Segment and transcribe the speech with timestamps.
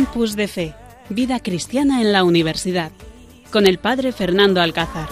[0.00, 0.74] Campus de Fe,
[1.10, 2.90] Vida Cristiana en la Universidad,
[3.52, 5.10] con el Padre Fernando Alcázar.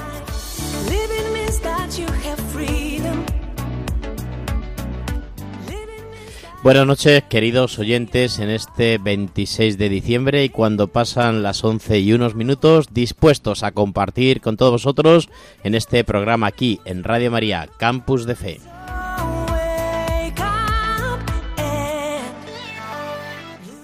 [6.62, 12.14] Buenas noches, queridos oyentes, en este 26 de diciembre y cuando pasan las 11 y
[12.14, 15.28] unos minutos, dispuestos a compartir con todos vosotros
[15.64, 18.77] en este programa aquí en Radio María, Campus de Fe.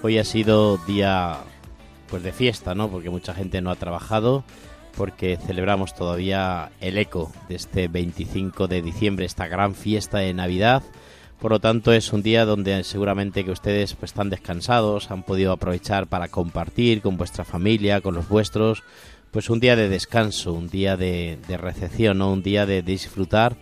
[0.06, 1.38] Hoy ha sido día
[2.10, 2.90] pues de fiesta, ¿no?
[2.90, 4.44] Porque mucha gente no ha trabajado
[4.98, 10.82] porque celebramos todavía el eco de este 25 de diciembre, esta gran fiesta de Navidad.
[11.40, 15.52] Por lo tanto, es un día donde seguramente que ustedes pues, están descansados, han podido
[15.52, 18.82] aprovechar para compartir con vuestra familia, con los vuestros,
[19.30, 22.30] pues un día de descanso, un día de, recepción, ¿no?
[22.30, 23.56] un día de disfrutar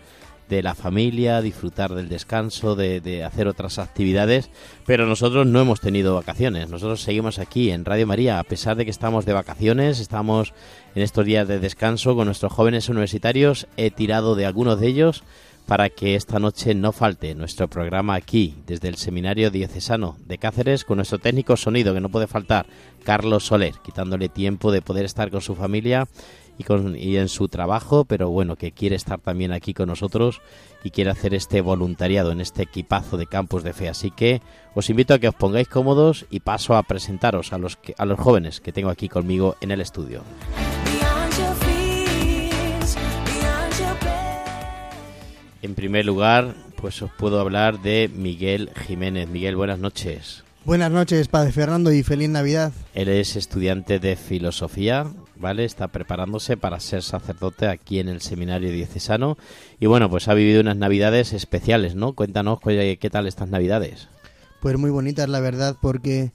[0.48, 4.50] de la familia, disfrutar del descanso, de, hacer otras actividades,
[4.86, 8.84] pero nosotros no hemos tenido vacaciones, nosotros seguimos aquí en Radio María, a pesar de
[8.84, 10.52] que estamos de vacaciones, estamos
[10.94, 15.22] en estos días de descanso con nuestros jóvenes universitarios, he tirado de algunos de ellos
[15.66, 20.84] para que esta noche no falte nuestro programa aquí, desde el Seminario Diocesano de Cáceres,
[20.84, 22.66] con nuestro técnico sonido, que no puede faltar,
[23.04, 26.08] Carlos Soler, quitándole tiempo de poder estar con su familia
[26.62, 30.40] y, con, y en su trabajo, pero bueno, que quiere estar también aquí con nosotros
[30.82, 33.88] y quiere hacer este voluntariado en este equipazo de campus de fe.
[33.88, 34.40] Así que
[34.74, 38.18] os invito a que os pongáis cómodos y paso a presentaros a los, a los
[38.18, 40.22] jóvenes que tengo aquí conmigo en el estudio.
[45.62, 49.28] En primer lugar, pues os puedo hablar de Miguel Jiménez.
[49.28, 50.42] Miguel, buenas noches.
[50.64, 52.72] Buenas noches, Padre Fernando, y feliz Navidad.
[52.94, 55.06] Él es estudiante de filosofía,
[55.42, 55.66] ¿vale?
[55.66, 59.36] Está preparándose para ser sacerdote aquí en el seminario diocesano.
[59.78, 62.14] Y bueno, pues ha vivido unas Navidades especiales, ¿no?
[62.14, 64.08] Cuéntanos qué tal estas Navidades.
[64.62, 66.32] Pues muy bonitas, la verdad, porque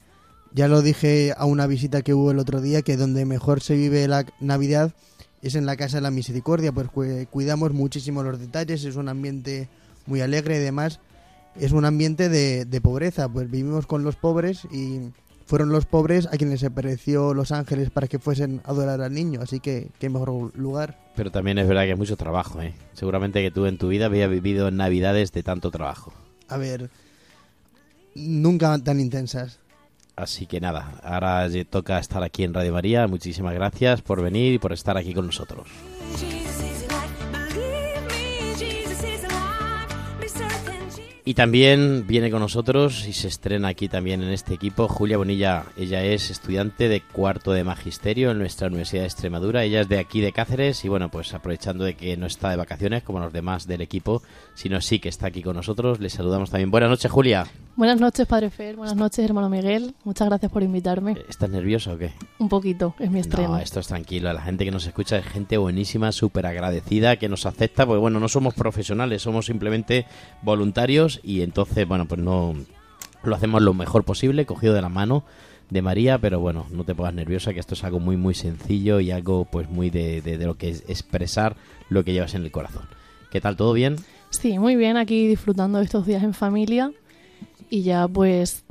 [0.53, 3.75] ya lo dije a una visita que hubo el otro día, que donde mejor se
[3.75, 4.93] vive la Navidad
[5.41, 6.89] es en la Casa de la Misericordia, pues
[7.29, 9.69] cuidamos muchísimo los detalles, es un ambiente
[10.05, 10.99] muy alegre y demás.
[11.55, 15.11] Es un ambiente de, de pobreza, pues vivimos con los pobres y
[15.47, 19.13] fueron los pobres a quienes se apareció los ángeles para que fuesen a adorar al
[19.13, 20.99] niño, así que qué mejor lugar.
[21.15, 22.73] Pero también es verdad que hay mucho trabajo, ¿eh?
[22.93, 26.13] Seguramente que tú en tu vida habías vivido navidades de tanto trabajo.
[26.49, 26.89] A ver,
[28.13, 29.59] nunca tan intensas.
[30.17, 33.07] Así que nada, ahora toca estar aquí en Radio María.
[33.07, 35.67] Muchísimas gracias por venir y por estar aquí con nosotros.
[41.27, 45.65] Y también viene con nosotros y se estrena aquí también en este equipo Julia Bonilla.
[45.75, 49.65] Ella es estudiante de cuarto de magisterio en nuestra Universidad de Extremadura.
[49.65, 52.55] Ella es de aquí de Cáceres y bueno, pues aprovechando de que no está de
[52.55, 54.23] vacaciones como los demás del equipo,
[54.53, 56.71] sino sí que está aquí con nosotros, le saludamos también.
[56.71, 57.45] Buenas noches, Julia.
[57.75, 58.77] Buenas noches, Padre Fer.
[58.77, 59.95] Buenas noches, hermano Miguel.
[60.05, 61.17] Muchas gracias por invitarme.
[61.27, 62.13] ¿Estás nervioso o qué?
[62.39, 63.49] Un poquito, es mi estreno.
[63.49, 64.31] No, esto es tranquilo.
[64.31, 68.21] La gente que nos escucha es gente buenísima, súper agradecida, que nos acepta, porque bueno,
[68.21, 70.07] no somos profesionales, somos simplemente
[70.41, 72.55] voluntarios y entonces, bueno, pues no
[73.23, 75.23] lo hacemos lo mejor posible, cogido de la mano
[75.69, 78.99] de María, pero bueno, no te pongas nerviosa, que esto es algo muy, muy sencillo
[78.99, 81.55] y algo pues muy de, de, lo que es expresar
[81.89, 82.83] lo que llevas en el corazón.
[83.31, 83.57] ¿Qué tal?
[83.57, 83.97] ¿Todo bien?
[84.29, 86.91] Sí, muy bien, aquí disfrutando de estos días en familia
[87.69, 88.63] y ya pues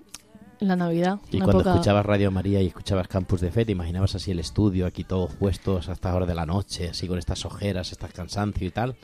[0.58, 1.18] la Navidad.
[1.30, 4.86] Y cuando escuchabas Radio María y escuchabas Campus de Fe, ¿te imaginabas así el estudio,
[4.86, 8.70] aquí todos puestos hasta hora de la noche, así con estas ojeras, estas cansancio y
[8.70, 8.96] tal?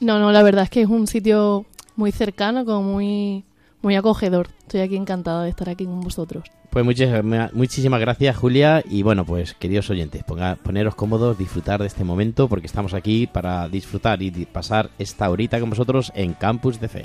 [0.00, 1.64] No, no, la verdad es que es un sitio
[1.96, 3.44] muy cercano, como muy,
[3.82, 4.48] muy acogedor.
[4.60, 6.44] Estoy aquí encantada de estar aquí con vosotros.
[6.70, 8.82] Pues muchísimas gracias, Julia.
[8.90, 13.28] Y bueno, pues queridos oyentes, ponga, poneros cómodos, disfrutar de este momento, porque estamos aquí
[13.28, 17.04] para disfrutar y pasar esta horita con vosotros en Campus de Fe.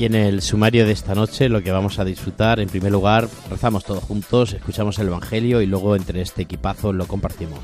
[0.00, 3.28] Y en el sumario de esta noche lo que vamos a disfrutar, en primer lugar,
[3.50, 7.58] rezamos todos juntos, escuchamos el Evangelio y luego entre este equipazo lo compartimos.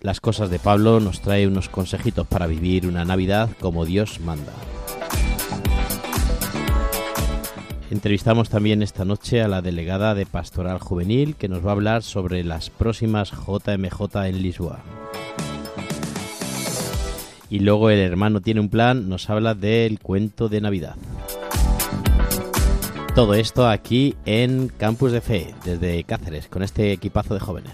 [0.00, 4.52] Las cosas de Pablo nos trae unos consejitos para vivir una Navidad como Dios manda.
[7.90, 12.04] Entrevistamos también esta noche a la delegada de Pastoral Juvenil que nos va a hablar
[12.04, 14.78] sobre las próximas JMJ en Lisboa.
[17.50, 20.96] Y luego el hermano tiene un plan, nos habla del cuento de Navidad.
[23.14, 27.72] Todo esto aquí en Campus de Fe, desde Cáceres, con este equipazo de jóvenes.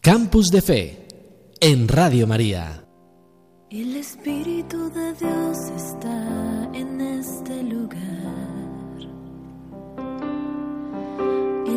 [0.00, 1.08] Campus de Fe
[1.60, 2.84] en Radio María.
[3.70, 6.45] El Espíritu de Dios está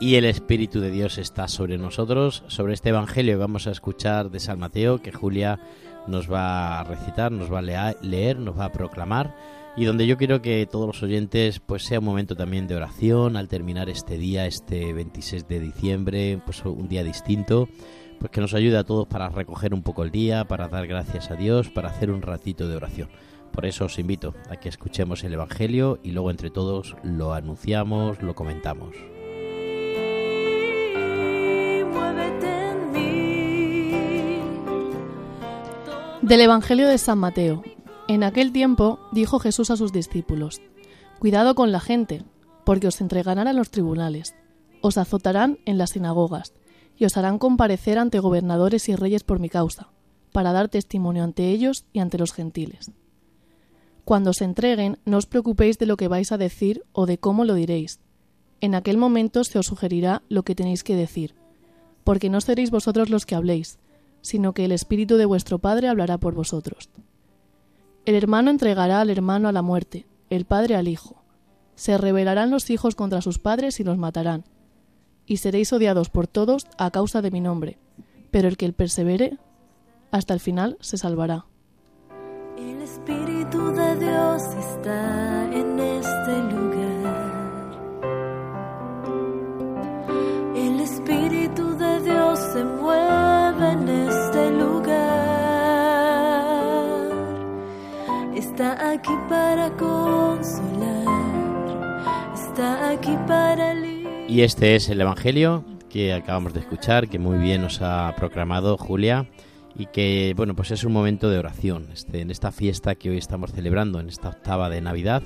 [0.00, 4.30] Y el Espíritu de Dios está sobre nosotros, sobre este Evangelio que vamos a escuchar
[4.30, 5.58] de San Mateo, que Julia
[6.06, 9.34] nos va a recitar, nos va a leer, nos va a proclamar,
[9.76, 13.36] y donde yo quiero que todos los oyentes pues sea un momento también de oración
[13.36, 17.68] al terminar este día, este 26 de diciembre, pues un día distinto,
[18.20, 21.32] pues que nos ayude a todos para recoger un poco el día, para dar gracias
[21.32, 23.08] a Dios, para hacer un ratito de oración.
[23.50, 28.22] Por eso os invito a que escuchemos el Evangelio y luego entre todos lo anunciamos,
[28.22, 28.94] lo comentamos.
[36.28, 37.62] Del Evangelio de San Mateo.
[38.06, 40.60] En aquel tiempo dijo Jesús a sus discípulos,
[41.18, 42.22] Cuidado con la gente,
[42.66, 44.34] porque os entregarán a los tribunales,
[44.82, 46.52] os azotarán en las sinagogas,
[46.98, 49.88] y os harán comparecer ante gobernadores y reyes por mi causa,
[50.30, 52.90] para dar testimonio ante ellos y ante los gentiles.
[54.04, 57.46] Cuando os entreguen, no os preocupéis de lo que vais a decir o de cómo
[57.46, 58.00] lo diréis.
[58.60, 61.34] En aquel momento se os sugerirá lo que tenéis que decir,
[62.04, 63.78] porque no seréis vosotros los que habléis,
[64.20, 66.90] sino que el Espíritu de vuestro Padre hablará por vosotros.
[68.08, 71.22] El hermano entregará al hermano a la muerte, el padre al hijo.
[71.74, 74.44] Se rebelarán los hijos contra sus padres y los matarán.
[75.26, 77.76] Y seréis odiados por todos a causa de mi nombre,
[78.30, 79.36] pero el que persevere
[80.10, 81.44] hasta el final se salvará.
[82.56, 87.38] El Espíritu de Dios está en este lugar.
[90.56, 92.64] El Espíritu de Dios se
[98.68, 101.06] Está aquí para consolar.
[102.34, 103.74] Está aquí para.
[104.28, 108.76] Y este es el Evangelio que acabamos de escuchar, que muy bien nos ha proclamado
[108.76, 109.26] Julia
[109.74, 113.16] y que, bueno, pues es un momento de oración este, en esta fiesta que hoy
[113.16, 115.22] estamos celebrando, en esta octava de Navidad,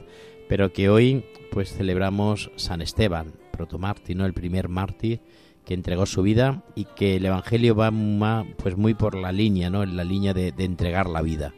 [0.48, 4.24] pero que hoy pues celebramos San Esteban, protomártir, ¿no?
[4.24, 5.20] el primer mártir
[5.64, 7.90] que entregó su vida y que el Evangelio va
[8.58, 9.82] pues muy por la línea, ¿no?
[9.82, 11.52] en la línea de, de entregar la vida.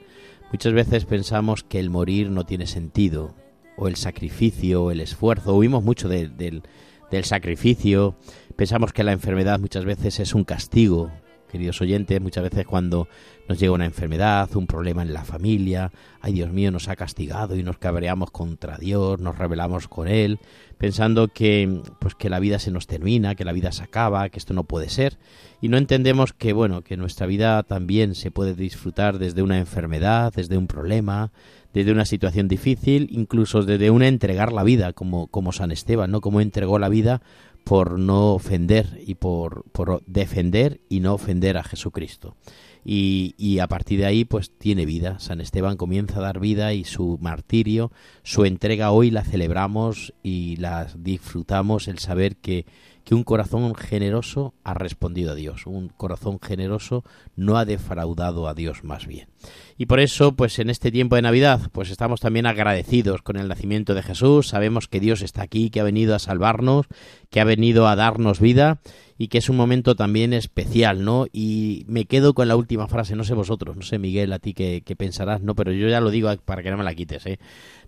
[0.54, 3.34] Muchas veces pensamos que el morir no tiene sentido,
[3.76, 6.62] o el sacrificio, o el esfuerzo, oímos mucho de- del,
[7.10, 8.14] del sacrificio,
[8.54, 11.10] pensamos que la enfermedad muchas veces es un castigo,
[11.54, 13.06] queridos oyentes, muchas veces cuando
[13.48, 17.54] nos llega una enfermedad, un problema en la familia, ay Dios mío, nos ha castigado
[17.54, 20.40] y nos cabreamos contra Dios, nos rebelamos con Él,
[20.78, 24.40] pensando que, pues, que la vida se nos termina, que la vida se acaba, que
[24.40, 25.16] esto no puede ser,
[25.60, 30.32] y no entendemos que, bueno, que nuestra vida también se puede disfrutar desde una enfermedad,
[30.34, 31.30] desde un problema,
[31.72, 36.20] desde una situación difícil, incluso desde un entregar la vida, como, como San Esteban, ¿no?
[36.20, 37.22] Como entregó la vida
[37.64, 42.36] por no ofender y por, por defender y no ofender a Jesucristo.
[42.84, 45.18] Y, y a partir de ahí, pues tiene vida.
[45.18, 47.90] San Esteban comienza a dar vida y su martirio,
[48.22, 52.66] su entrega hoy la celebramos y la disfrutamos, el saber que,
[53.04, 57.04] que un corazón generoso ha respondido a Dios, un corazón generoso
[57.36, 59.28] no ha defraudado a Dios más bien.
[59.76, 63.48] Y por eso, pues en este tiempo de Navidad, pues estamos también agradecidos con el
[63.48, 66.86] nacimiento de Jesús, sabemos que Dios está aquí, que ha venido a salvarnos,
[67.30, 68.80] que ha venido a darnos vida
[69.18, 71.26] y que es un momento también especial, ¿no?
[71.32, 74.54] Y me quedo con la última frase, no sé vosotros, no sé Miguel, a ti
[74.54, 77.38] qué, pensarás, no, pero yo ya lo digo para que no me la quites, ¿eh?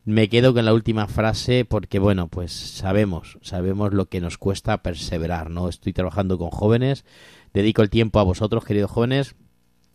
[0.06, 4.80] Me quedo con la última frase porque, bueno, pues sabemos, sabemos lo que nos cuesta
[4.80, 5.68] perseverar, ¿no?
[5.68, 7.04] Estoy trabajando con jóvenes,
[7.52, 9.34] dedico el tiempo a vosotros, queridos jóvenes,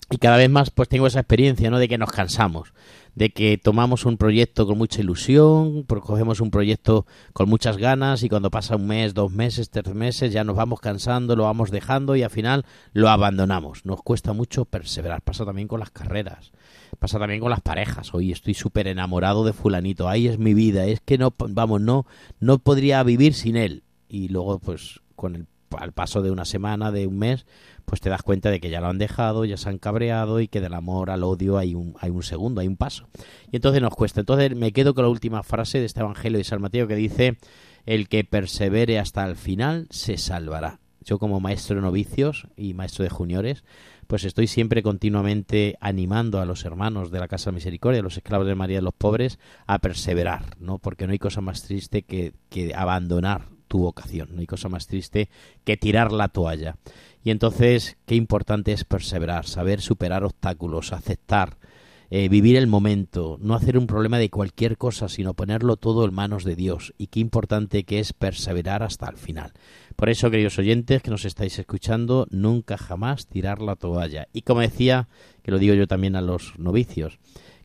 [0.10, 1.80] y cada vez más pues tengo esa experiencia, ¿no?
[1.80, 2.74] De que nos cansamos,
[3.15, 8.30] de que tomamos un proyecto con mucha ilusión, cogemos un proyecto con muchas ganas y
[8.30, 12.15] cuando pasa un mes, dos meses, tres meses ya nos vamos cansando, lo vamos dejando
[12.15, 13.86] y al final lo abandonamos.
[13.86, 15.22] Nos cuesta mucho perseverar.
[15.22, 16.51] Pasa también con las carreras,
[17.00, 18.13] pasa también con las parejas.
[18.13, 22.06] Hoy estoy súper enamorado de fulanito, ahí es mi vida, es que no, vamos, no,
[22.39, 23.84] no podría vivir sin él.
[24.08, 25.48] Y luego pues con el
[25.78, 27.46] al paso de una semana, de un mes,
[27.86, 30.48] pues te das cuenta de que ya lo han dejado, ya se han cabreado y
[30.48, 33.08] que del amor al odio hay un, hay un segundo, hay un paso.
[33.51, 34.20] Y entonces nos cuesta.
[34.20, 37.38] Entonces me quedo con la última frase de este Evangelio de San Mateo que dice,
[37.86, 40.80] el que persevere hasta el final se salvará.
[41.04, 43.63] Yo como maestro de novicios y maestro de juniores,
[44.06, 48.18] pues estoy siempre continuamente animando a los hermanos de la Casa de Misericordia, a los
[48.18, 50.78] esclavos de María de los pobres, a perseverar, ¿no?
[50.78, 54.28] Porque no hay cosa más triste que, que abandonar tu vocación.
[54.34, 55.30] No hay cosa más triste
[55.63, 56.75] que tirar la toalla.
[57.24, 61.58] Y entonces, qué importante es perseverar, saber superar obstáculos, aceptar,
[62.10, 66.13] eh, vivir el momento, no hacer un problema de cualquier cosa, sino ponerlo todo en
[66.13, 66.94] manos de Dios.
[66.98, 69.54] Y qué importante que es perseverar hasta el final.
[69.96, 74.28] Por eso, queridos oyentes que nos estáis escuchando, nunca jamás tirar la toalla.
[74.34, 75.08] Y como decía,
[75.44, 77.20] que lo digo yo también a los novicios,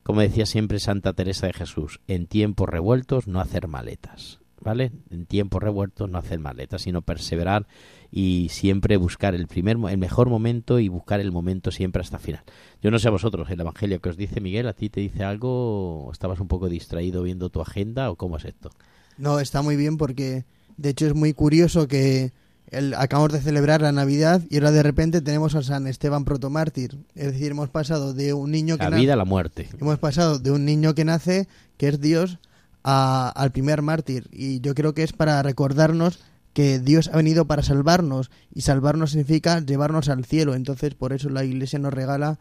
[0.05, 4.39] como decía siempre Santa Teresa de Jesús, en tiempos revueltos no hacer maletas.
[4.67, 4.91] ¿Vale?
[5.11, 7.69] En tiempos revueltos no hacer maletas, sino perseverar
[8.11, 12.23] y siempre buscar el primer el mejor momento y buscar el momento siempre hasta el
[12.23, 12.43] final.
[12.83, 15.23] Yo no sé a vosotros, el evangelio que os dice Miguel, a ti te dice
[15.23, 18.71] algo, estabas un poco distraído viendo tu agenda o cómo es esto?
[19.19, 20.45] No, está muy bien porque
[20.77, 22.33] de hecho es muy curioso que
[22.73, 26.99] el, acabamos de celebrar la Navidad y ahora de repente tenemos a San Esteban protomártir.
[27.15, 29.69] Es decir, hemos pasado de un niño que la vida a la muerte.
[29.81, 31.47] Hemos pasado de un niño que nace,
[31.77, 32.41] que es Dios,
[32.87, 34.29] al primer mártir.
[34.33, 36.21] Y yo creo que es para recordarnos
[36.53, 40.55] que Dios ha venido para salvarnos y salvarnos significa llevarnos al cielo.
[40.55, 42.39] Entonces por eso la Iglesia nos regala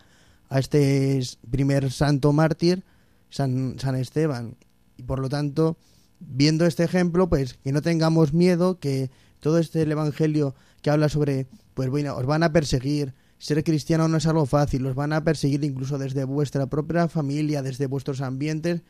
[0.50, 2.84] a este primer santo mártir,
[3.30, 4.56] San, San Esteban.
[4.98, 5.78] Y por lo tanto,
[6.20, 9.10] viendo este ejemplo, pues que no tengamos miedo, que
[9.40, 14.08] todo este el Evangelio que habla sobre, pues bueno, os van a perseguir, ser cristiano
[14.08, 18.22] no es algo fácil, os van a perseguir incluso desde vuestra propia familia, desde vuestros
[18.22, 18.84] ambientes,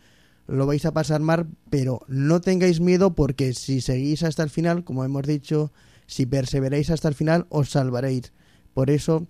[0.48, 4.84] lo vais a pasar mal, pero no tengáis miedo porque si seguís hasta el final,
[4.84, 5.72] como hemos dicho,
[6.08, 8.32] si perseveráis hasta el final, os salvaréis.
[8.74, 9.28] Por eso,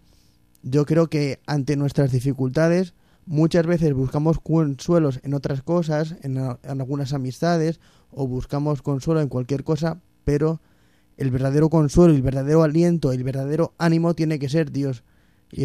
[0.64, 2.94] yo creo que ante nuestras dificultades,
[3.26, 7.80] muchas veces buscamos consuelos en otras cosas, en, en algunas amistades,
[8.12, 10.60] o buscamos consuelo en cualquier cosa, pero
[11.18, 15.04] el verdadero consuelo, el verdadero aliento, el verdadero ánimo tiene que ser Dios.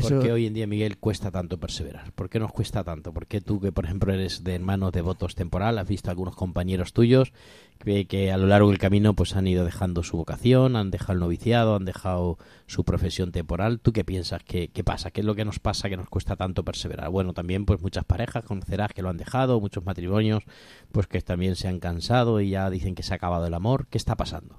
[0.02, 2.12] ¿Por qué hoy en día, Miguel, cuesta tanto perseverar?
[2.12, 3.12] ¿Por qué nos cuesta tanto?
[3.12, 6.92] ¿Por qué tú, que por ejemplo eres de hermanos devotos temporal, has visto algunos compañeros
[6.92, 7.32] tuyos
[7.78, 11.14] que, que, a lo largo del camino pues han ido dejando su vocación, han dejado
[11.14, 13.80] el noviciado, han dejado su profesión temporal?
[13.80, 14.42] ¿Tú qué piensas?
[14.44, 15.10] ¿Qué, qué pasa?
[15.10, 17.08] ¿Qué es lo que nos pasa que nos cuesta tanto perseverar?
[17.08, 20.44] Bueno, también pues muchas parejas conocerás que lo han dejado, muchos matrimonios
[20.92, 23.87] pues que también se han cansado y ya dicen que se ha acabado el amor.
[23.88, 24.56] ¿Qué está pasando?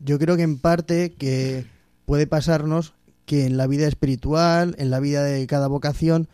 [0.00, 1.66] Yo creo que en parte que
[2.06, 2.94] puede pasarnos
[3.26, 6.28] que en la vida espiritual, en la vida de cada vocación,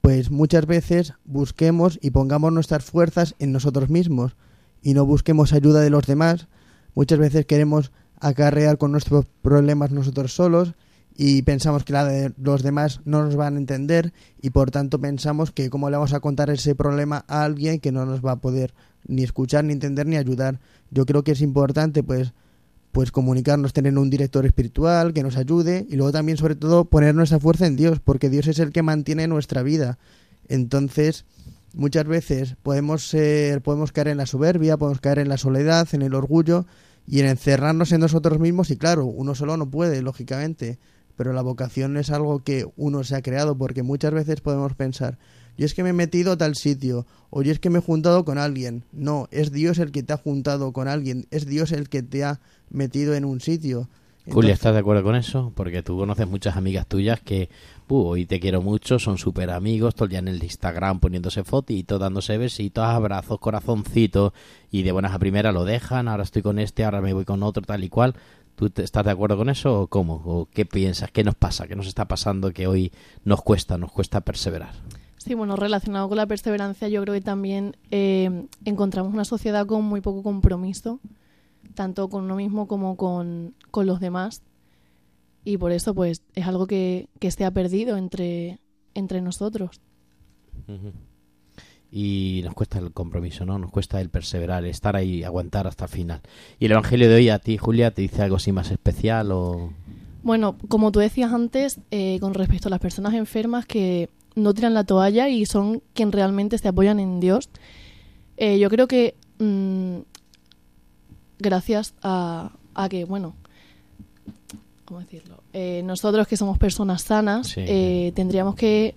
[0.00, 4.36] pues muchas veces busquemos y pongamos nuestras fuerzas en nosotros mismos
[4.82, 6.48] y no busquemos ayuda de los demás.
[6.94, 10.74] Muchas veces queremos acarrear con nuestros problemas nosotros solos
[11.16, 15.00] y pensamos que la de los demás no nos van a entender y por tanto
[15.00, 18.32] pensamos que cómo le vamos a contar ese problema a alguien que no nos va
[18.32, 18.72] a poder
[19.06, 20.60] ni escuchar, ni entender, ni ayudar.
[20.90, 22.32] Yo creo que es importante pues
[22.92, 27.14] pues comunicarnos, tener un director espiritual que nos ayude y luego también sobre todo poner
[27.14, 29.98] nuestra fuerza en Dios, porque Dios es el que mantiene nuestra vida.
[30.48, 31.24] Entonces,
[31.74, 36.02] muchas veces podemos ser, podemos caer en la soberbia, podemos caer en la soledad, en
[36.02, 36.66] el orgullo
[37.06, 40.78] y en encerrarnos en nosotros mismos y claro, uno solo no puede, lógicamente,
[41.16, 45.18] pero la vocación es algo que uno se ha creado porque muchas veces podemos pensar,
[45.58, 47.82] yo es que me he metido a tal sitio, o yo es que me he
[47.82, 48.84] juntado con alguien.
[48.92, 52.24] No, es Dios el que te ha juntado con alguien, es Dios el que te
[52.24, 53.88] ha metido en un sitio.
[54.30, 55.52] Julia, ¿estás de acuerdo con eso?
[55.56, 57.48] Porque tú conoces muchas amigas tuyas que,
[57.88, 61.44] uh, hoy te quiero mucho, son súper amigos, todo el día en el Instagram poniéndose
[61.44, 64.32] fotitos, dándose besitos, abrazos, corazoncitos,
[64.70, 67.42] y de buenas a primeras lo dejan, ahora estoy con este, ahora me voy con
[67.42, 68.14] otro, tal y cual.
[68.54, 70.22] ¿Tú estás de acuerdo con eso o cómo?
[70.24, 71.10] ¿O qué piensas?
[71.10, 71.66] ¿Qué nos pasa?
[71.66, 72.92] ¿Qué nos está pasando que hoy
[73.24, 74.72] nos cuesta, nos cuesta perseverar?
[75.18, 79.84] Sí, bueno, relacionado con la perseverancia, yo creo que también eh, encontramos una sociedad con
[79.84, 81.00] muy poco compromiso,
[81.74, 84.42] tanto con uno mismo como con, los demás.
[85.44, 88.60] Y por eso, pues, es algo que, que se ha perdido entre,
[88.94, 89.80] entre nosotros.
[91.90, 93.58] Y nos cuesta el compromiso, ¿no?
[93.58, 96.20] Nos cuesta el perseverar, estar ahí, aguantar hasta el final.
[96.60, 99.72] ¿Y el Evangelio de hoy a ti, Julia, te dice algo así más especial o...?
[100.22, 104.74] Bueno, como tú decías antes, eh, con respecto a las personas enfermas que no tiran
[104.74, 107.48] la toalla y son quien realmente se apoyan en Dios,
[108.36, 109.98] eh, yo creo que mm,
[111.38, 113.34] gracias a, a que, bueno,
[114.84, 115.42] ¿cómo decirlo?
[115.52, 117.60] Eh, nosotros que somos personas sanas, Sí.
[117.66, 118.94] eh, tendríamos que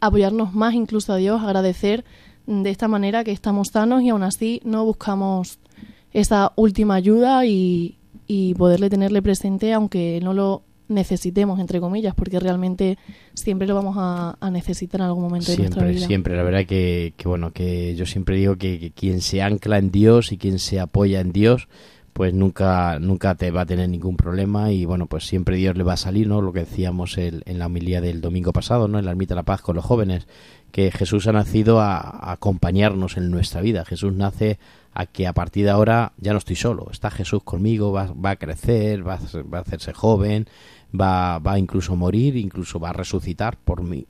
[0.00, 2.04] apoyarnos más incluso a Dios, agradecer
[2.46, 5.58] de esta manera que estamos sanos y aún así no buscamos
[6.12, 7.96] esa última ayuda y,
[8.26, 12.98] y poderle tenerle presente aunque no lo necesitemos, entre comillas, porque realmente
[13.34, 16.06] siempre lo vamos a, a necesitar en algún momento de nuestra Siempre, vida.
[16.06, 16.36] siempre.
[16.36, 19.90] La verdad que, que, bueno, que yo siempre digo que, que quien se ancla en
[19.90, 21.68] Dios y quien se apoya en Dios,
[22.12, 25.82] pues nunca, nunca te va a tener ningún problema y bueno, pues siempre Dios le
[25.82, 26.40] va a salir, ¿no?
[26.42, 28.98] Lo que decíamos el- en la homilía del domingo pasado, ¿no?
[29.00, 30.28] En la Ermita de la Paz con los jóvenes,
[30.74, 33.84] que Jesús ha nacido a, acompañarnos en nuestra vida.
[33.84, 34.58] Jesús nace
[34.92, 38.30] a que a partir de ahora ya no estoy solo, está Jesús conmigo, va, va
[38.30, 40.48] a crecer, va a, va a hacerse joven,
[40.92, 44.08] va, va incluso a morir, incluso va a resucitar por mí.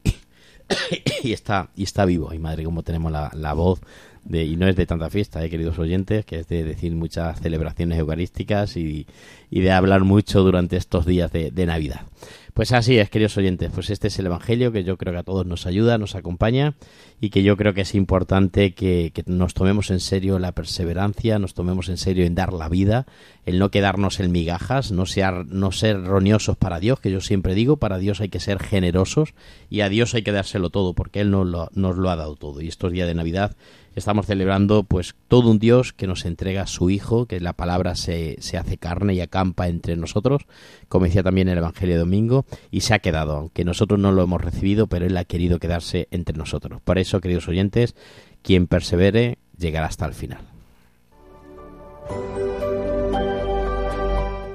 [1.23, 2.31] y está y está vivo.
[2.31, 3.83] Ay, madre, cómo tenemos la, la voz
[4.25, 7.43] de y no es de tanta fiesta, eh, queridos oyentes, que es de decir muchas
[7.43, 9.07] celebraciones eucarísticas y,
[9.51, 12.07] y de hablar mucho durante estos días de, de Navidad.
[12.55, 15.25] Pues así es, queridos oyentes, pues este es el Evangelio que yo creo que a
[15.25, 16.75] todos nos ayuda, nos acompaña
[17.21, 21.55] y que yo creo que es importante que, nos tomemos en serio la perseverancia, nos
[21.55, 23.07] tomemos en serio en dar la vida,
[23.45, 27.57] el no quedarnos en migajas, no ser, no ser roñosos para Dios, que yo siempre
[27.57, 29.35] digo, para Dios hay que ser generosos
[29.69, 32.37] y a Dios hay que dárselo todo, porque Él nos lo, nos lo ha dado
[32.37, 32.61] todo.
[32.61, 33.57] Y estos días de Navidad
[33.95, 38.37] estamos celebrando pues todo un Dios que nos entrega su Hijo, que la palabra se,
[38.41, 40.43] se hace carne y acampa entre nosotros,
[40.89, 44.23] como decía también el Evangelio de Domingo, y se ha quedado, aunque nosotros no lo
[44.23, 46.81] hemos recibido, pero Él ha querido quedarse entre nosotros.
[46.83, 47.95] Por eso, queridos oyentes,
[48.43, 50.41] quien persevere llegará hasta el final.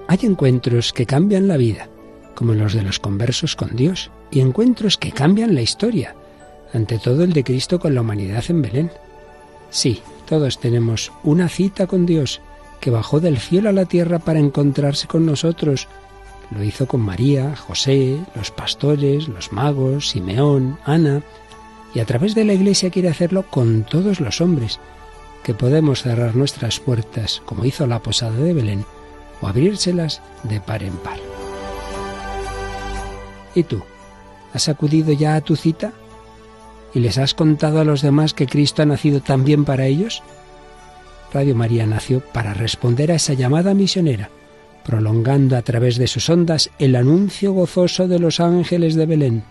[0.08, 1.88] Hay encuentros que cambian la vida,
[2.34, 6.16] como los de los conversos con Dios, y encuentros que cambian la historia,
[6.74, 8.92] ante todo el de Cristo con la humanidad en Belén.
[9.70, 12.42] Sí, todos tenemos una cita con Dios,
[12.80, 15.88] que bajó del cielo a la tierra para encontrarse con nosotros.
[16.52, 21.22] Lo hizo con María, José, los pastores, los magos, Simeón, Ana,
[21.94, 24.80] y a través de la Iglesia quiere hacerlo con todos los hombres,
[25.44, 28.86] que podemos cerrar nuestras puertas, como hizo la posada de Belén,
[29.42, 31.20] o abrírselas de par en par.
[33.56, 33.82] ¿Y tú?
[34.54, 35.94] ¿Has acudido ya a tu cita?
[36.94, 40.24] ¿Y les has contado a los demás que Cristo ha nacido también para ellos?
[41.32, 44.30] Radio María nació para responder a esa llamada misionera,
[44.84, 49.44] prolongando a través de sus ondas el anuncio gozoso de los ángeles de Belén.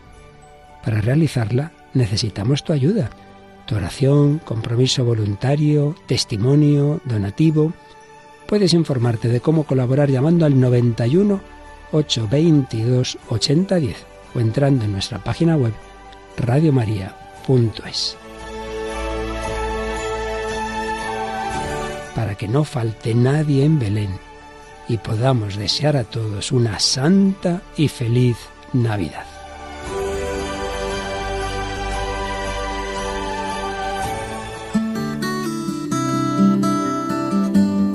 [0.84, 3.10] Para realizarla necesitamos tu ayuda,
[3.66, 7.72] tu oración, compromiso voluntario, testimonio, donativo.
[8.46, 11.40] Puedes informarte de cómo colaborar llamando al 91
[11.92, 15.72] 822 8010 o entrando en nuestra página web
[17.48, 18.16] radiomaria.es.
[22.14, 24.10] Para que no falte nadie en Belén
[24.88, 28.36] y podamos desear a todos una santa y feliz
[28.72, 29.26] Navidad.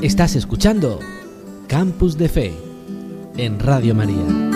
[0.01, 0.99] Estás escuchando
[1.67, 2.53] Campus de Fe
[3.37, 4.52] en Radio María.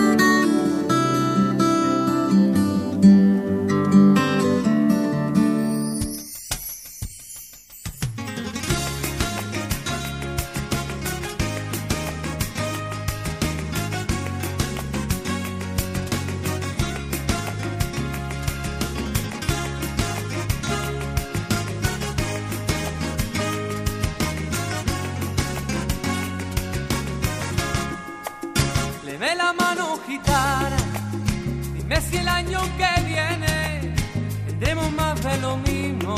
[35.36, 36.14] Lo mismo,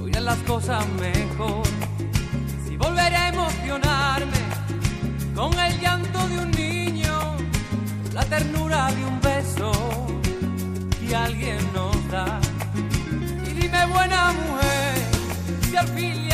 [0.00, 1.66] o irán las cosas mejor.
[2.66, 4.38] Si volveré a emocionarme
[5.34, 7.36] con el llanto de un niño,
[8.12, 9.72] la ternura de un beso
[11.00, 12.40] que alguien nos da.
[13.44, 14.94] Y dime buena mujer,
[15.68, 16.25] si al fin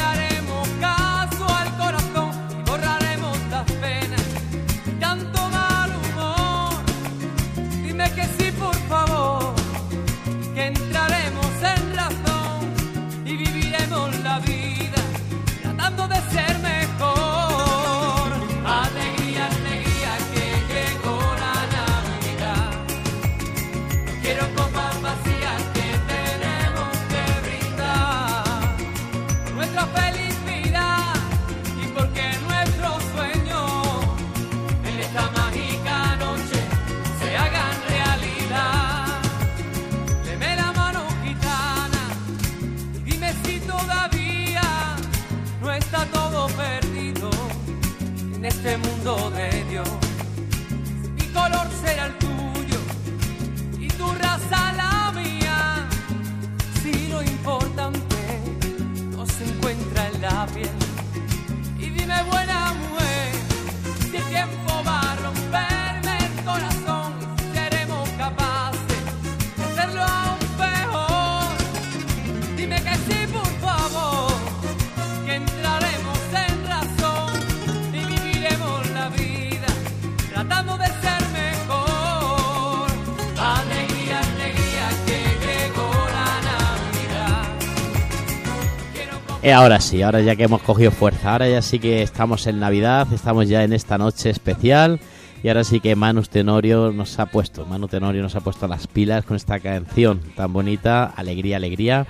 [89.51, 93.09] ahora sí, ahora ya que hemos cogido fuerza, ahora ya sí que estamos en Navidad,
[93.13, 95.01] estamos ya en esta noche especial
[95.43, 98.87] y ahora sí que Manu Tenorio nos ha puesto, Manu Tenorio nos ha puesto las
[98.87, 102.07] pilas con esta canción tan bonita, Alegría, Alegría,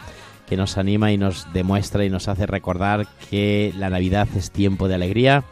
[0.47, 4.87] que nos anima y nos demuestra y nos hace recordar que la Navidad es tiempo
[4.87, 5.45] de alegría,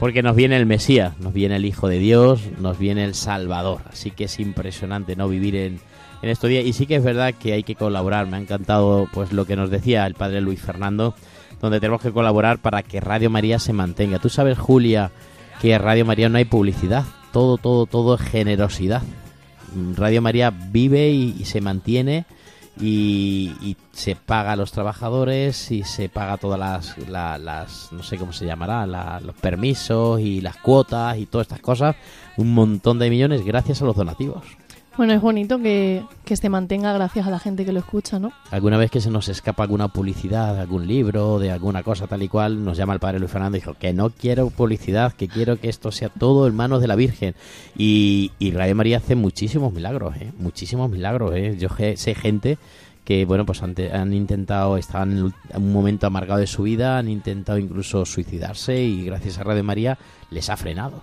[0.00, 3.82] porque nos viene el Mesías, nos viene el Hijo de Dios, nos viene el Salvador,
[3.92, 5.80] así que es impresionante no vivir en,
[6.22, 9.08] en estos días y sí que es verdad que hay que colaborar, me ha encantado
[9.12, 11.14] pues lo que nos decía el padre Luis Fernando,
[11.60, 14.18] donde tenemos que colaborar para que Radio María se mantenga.
[14.18, 15.10] Tú sabes, Julia,
[15.60, 19.02] que Radio María no hay publicidad, todo, todo, todo es generosidad.
[19.94, 22.24] Radio María vive y, se mantiene
[22.80, 28.02] y, y se paga a los trabajadores y se paga todas las, la- las no
[28.02, 31.94] sé cómo se llamará, la- los permisos y las cuotas y todas estas cosas,
[32.36, 34.42] un montón de millones gracias a los donativos.
[35.00, 38.34] Bueno, es bonito que, que se mantenga gracias a la gente que lo escucha, ¿no?
[38.50, 42.28] Alguna vez que se nos escapa alguna publicidad algún libro, de alguna cosa tal y
[42.28, 45.56] cual, nos llama el padre Luis Fernando y dijo que no quiero publicidad, que quiero
[45.58, 47.34] que esto sea todo en manos de la Virgen.
[47.78, 50.32] Y, y Radio María hace muchísimos milagros, ¿eh?
[50.38, 51.34] muchísimos milagros.
[51.34, 51.56] ¿eh?
[51.58, 52.58] Yo sé gente
[53.02, 57.58] que, bueno, pues han intentado, estaban en un momento amargado de su vida, han intentado
[57.58, 59.96] incluso suicidarse y gracias a Radio María
[60.30, 61.00] les ha frenado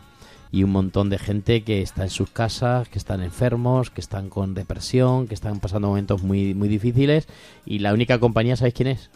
[0.52, 4.30] y un montón de gente que está en sus casas, que están enfermos, que están
[4.30, 7.28] con depresión, que están pasando momentos muy, muy difíciles
[7.66, 9.10] y la única compañía, ¿sabéis quién es?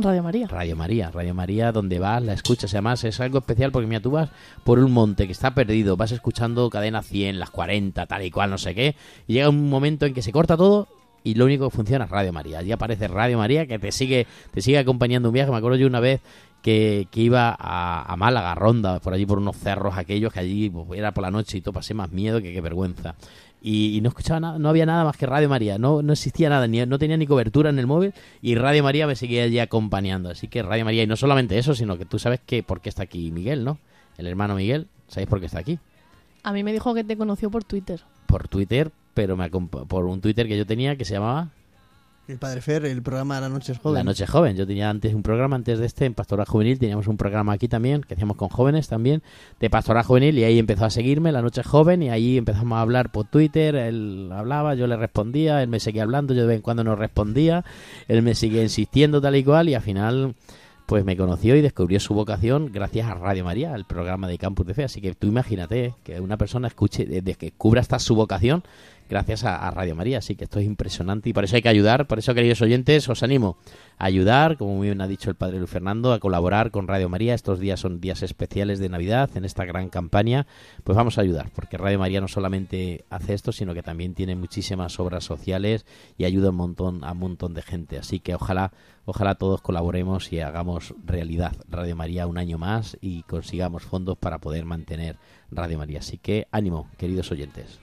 [0.00, 0.46] Radio María.
[0.46, 2.72] Radio María, Radio María, donde vas, la escuchas.
[2.72, 4.30] Además es algo especial porque, mira, tú vas
[4.62, 8.50] por un monte que está perdido, vas escuchando cadena 100, las 40, tal y cual,
[8.50, 8.94] no sé qué,
[9.26, 10.86] y llega un momento en que se corta todo
[11.24, 12.60] y lo único que funciona es Radio María.
[12.60, 15.50] Allí aparece Radio María que te sigue, te sigue acompañando un viaje.
[15.50, 16.20] Me acuerdo yo una vez
[16.62, 20.40] que, que iba a, a Málaga, a Ronda, por allí por unos cerros aquellos que
[20.40, 23.14] allí pues, era por la noche y todo pasé más miedo que qué vergüenza.
[23.60, 26.48] Y, y no escuchaba nada, no había nada más que Radio María, no, no existía
[26.48, 29.58] nada, ni, no tenía ni cobertura en el móvil y Radio María me seguía allí
[29.58, 30.30] acompañando.
[30.30, 32.88] Así que Radio María, y no solamente eso, sino que tú sabes que por qué
[32.88, 33.78] está aquí Miguel, ¿no?
[34.16, 35.78] El hermano Miguel, ¿sabéis por qué está aquí?
[36.44, 38.00] A mí me dijo que te conoció por Twitter.
[38.26, 41.48] Por Twitter, pero me por un Twitter que yo tenía que se llamaba
[42.28, 43.94] El Padre Fer, el programa de la noche joven.
[43.94, 44.54] La Noche Joven.
[44.54, 47.68] Yo tenía antes un programa, antes de este, en Pastoral Juvenil, teníamos un programa aquí
[47.68, 49.22] también, que hacíamos con jóvenes también,
[49.58, 52.82] de Pastoral Juvenil, y ahí empezó a seguirme La Noche Joven, y ahí empezamos a
[52.82, 56.56] hablar por Twitter, él hablaba, yo le respondía, él me seguía hablando, yo de vez
[56.56, 57.64] en cuando no respondía,
[58.08, 60.34] él me sigue insistiendo tal y cual, y al final
[60.84, 64.66] pues me conoció y descubrió su vocación gracias a Radio María, el programa de Campus
[64.66, 64.84] de Fe.
[64.84, 68.64] Así que tú imagínate que una persona escuche, de, de que cubra hasta su vocación
[69.08, 70.18] gracias a, Radio María.
[70.18, 72.06] Así que esto es impresionante y por eso hay que ayudar.
[72.06, 73.56] Por eso, queridos oyentes, os animo
[73.98, 77.08] a ayudar, como muy bien ha dicho el Padre Luis Fernando, a colaborar con Radio
[77.08, 77.34] María.
[77.34, 80.46] Estos días son días especiales de Navidad en esta gran campaña.
[80.84, 84.36] Pues vamos a ayudar, porque Radio María no solamente hace esto, sino que también tiene
[84.36, 87.98] muchísimas obras sociales y ayuda un montón a un montón de gente.
[87.98, 88.72] Así que ojalá,
[89.04, 94.38] ojalá todos colaboremos y hagamos realidad Radio María un año más y consigamos fondos para
[94.38, 95.16] poder mantener
[95.50, 96.00] Radio María.
[96.00, 97.78] Así que ánimo, queridos oyentes.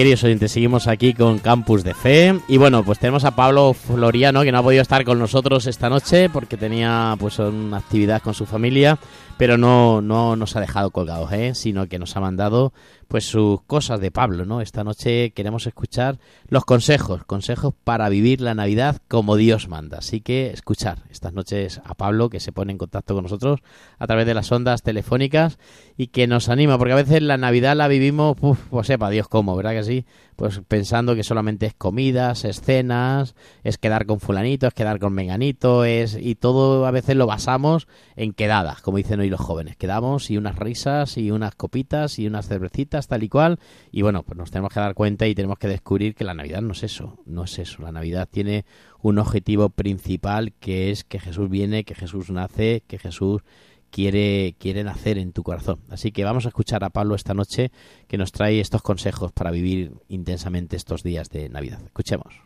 [0.00, 2.40] Queridos oyentes, seguimos aquí con Campus de Fe.
[2.48, 5.90] Y bueno, pues tenemos a Pablo Floriano, que no ha podido estar con nosotros esta
[5.90, 8.98] noche porque tenía pues una actividad con su familia,
[9.36, 11.54] pero no, no nos ha dejado colgados, ¿eh?
[11.54, 12.72] sino que nos ha mandado
[13.10, 14.60] pues sus cosas de Pablo, ¿no?
[14.60, 19.98] Esta noche queremos escuchar los consejos, consejos para vivir la Navidad como Dios manda.
[19.98, 23.62] Así que escuchar estas noches a Pablo, que se pone en contacto con nosotros
[23.98, 25.58] a través de las ondas telefónicas
[25.96, 29.26] y que nos anima, porque a veces la Navidad la vivimos, uf, pues sepa Dios
[29.26, 30.06] cómo, ¿verdad que sí?
[30.40, 35.84] Pues pensando que solamente es comidas, escenas, es quedar con fulanito, es quedar con menganito,
[35.84, 39.76] es y todo a veces lo basamos en quedadas, como dicen hoy los jóvenes.
[39.76, 43.58] Quedamos y unas risas y unas copitas y unas cervecitas tal y cual
[43.92, 46.62] y bueno, pues nos tenemos que dar cuenta y tenemos que descubrir que la Navidad
[46.62, 47.82] no es eso, no es eso.
[47.82, 48.64] La Navidad tiene
[49.02, 53.42] un objetivo principal que es que Jesús viene, que Jesús nace, que Jesús
[53.90, 55.80] quiere, quiere nacer en tu corazón.
[55.90, 57.70] Así que vamos a escuchar a Pablo esta noche
[58.08, 61.80] que nos trae estos consejos para vivir intensamente estos días de Navidad.
[61.84, 62.42] Escuchemos.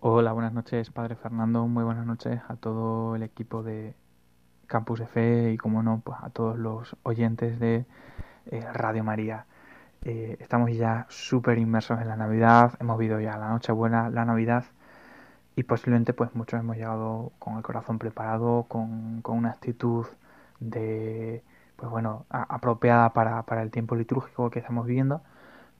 [0.00, 1.66] Hola, buenas noches, Padre Fernando.
[1.66, 3.94] Muy buenas noches a todo el equipo de
[4.66, 7.84] Campus Fe y, como no, pues a todos los oyentes de
[8.50, 9.46] eh, Radio María.
[10.04, 14.64] Eh, estamos ya súper inmersos en la Navidad, hemos vivido ya la Nochebuena, la Navidad
[15.54, 20.06] y posiblemente pues muchos hemos llegado con el corazón preparado, con una actitud
[20.62, 21.42] de
[21.76, 25.22] pues bueno apropiada para, para, el tiempo litúrgico que estamos viviendo.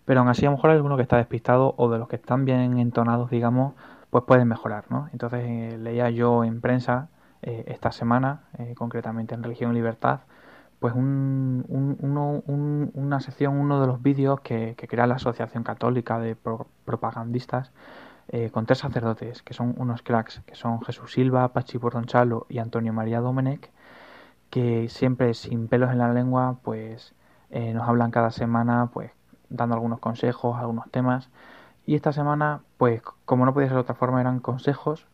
[0.05, 2.45] Pero aún así a lo mejor alguno que está despistado o de los que están
[2.45, 3.75] bien entonados digamos
[4.13, 7.09] pues pueden mejorar no entonces eh, leía yo en prensa
[7.41, 10.21] eh, esta semana eh, concretamente en religión y libertad
[10.81, 16.19] pues un, un, una sección uno de los vídeos que, que, crea la asociación católica
[16.19, 16.37] de
[16.85, 17.73] propagandistas
[18.53, 22.93] con tres sacerdotes que son unos cracks que son Jesús Silva Pachi Borronchalo y Antonio
[22.93, 23.71] María Domenech
[24.53, 27.15] que siempre sin pelos en la lengua, pues
[27.49, 29.11] eh, nos hablan cada semana, pues
[29.49, 31.31] dando algunos consejos, algunos temas.
[31.87, 35.07] Y esta semana, pues como no podía ser de otra forma, eran consejos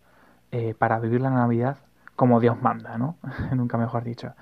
[0.50, 1.76] eh, para vivir la Navidad
[2.16, 3.14] como Dios manda, ¿no?
[3.54, 4.34] Nunca mejor dicho.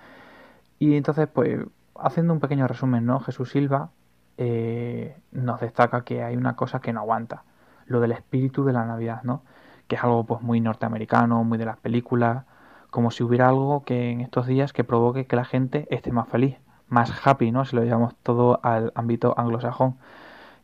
[0.78, 1.60] Y entonces, pues
[2.00, 3.20] haciendo un pequeño resumen, ¿no?
[3.20, 3.90] Jesús Silva
[4.38, 7.44] eh, nos destaca que hay una cosa que no aguanta,
[7.84, 9.42] lo del espíritu de la Navidad, ¿no?
[9.88, 12.46] Que es algo pues muy norteamericano, muy de las películas,
[12.96, 16.28] como si hubiera algo que en estos días que provoque que la gente esté más
[16.28, 16.56] feliz,
[16.88, 17.66] más happy, ¿no?
[17.66, 19.98] Si lo llevamos todo al ámbito anglosajón.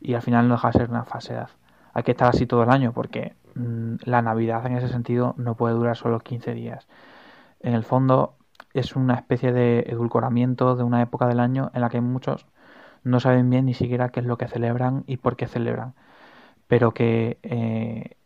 [0.01, 1.49] Y al final no deja de ser una falsedad.
[1.93, 5.55] Hay que estar así todo el año porque mm, la Navidad en ese sentido no
[5.55, 6.87] puede durar solo 15 días.
[7.59, 8.33] En el fondo
[8.73, 12.47] es una especie de edulcoramiento de una época del año en la que muchos
[13.03, 15.93] no saben bien ni siquiera qué es lo que celebran y por qué celebran.
[16.67, 18.17] Pero que eh,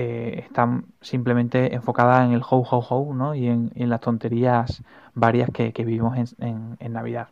[0.00, 3.34] eh, están simplemente enfocadas en el ho ho ho ¿no?
[3.34, 4.84] y en, las tonterías
[5.14, 7.30] varias que, vivimos en, en, Navidad.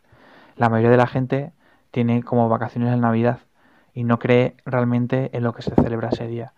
[0.57, 1.53] La mayoría de la gente
[1.91, 3.39] tiene como vacaciones en Navidad
[3.93, 6.51] y no cree realmente en lo que se celebra ese día.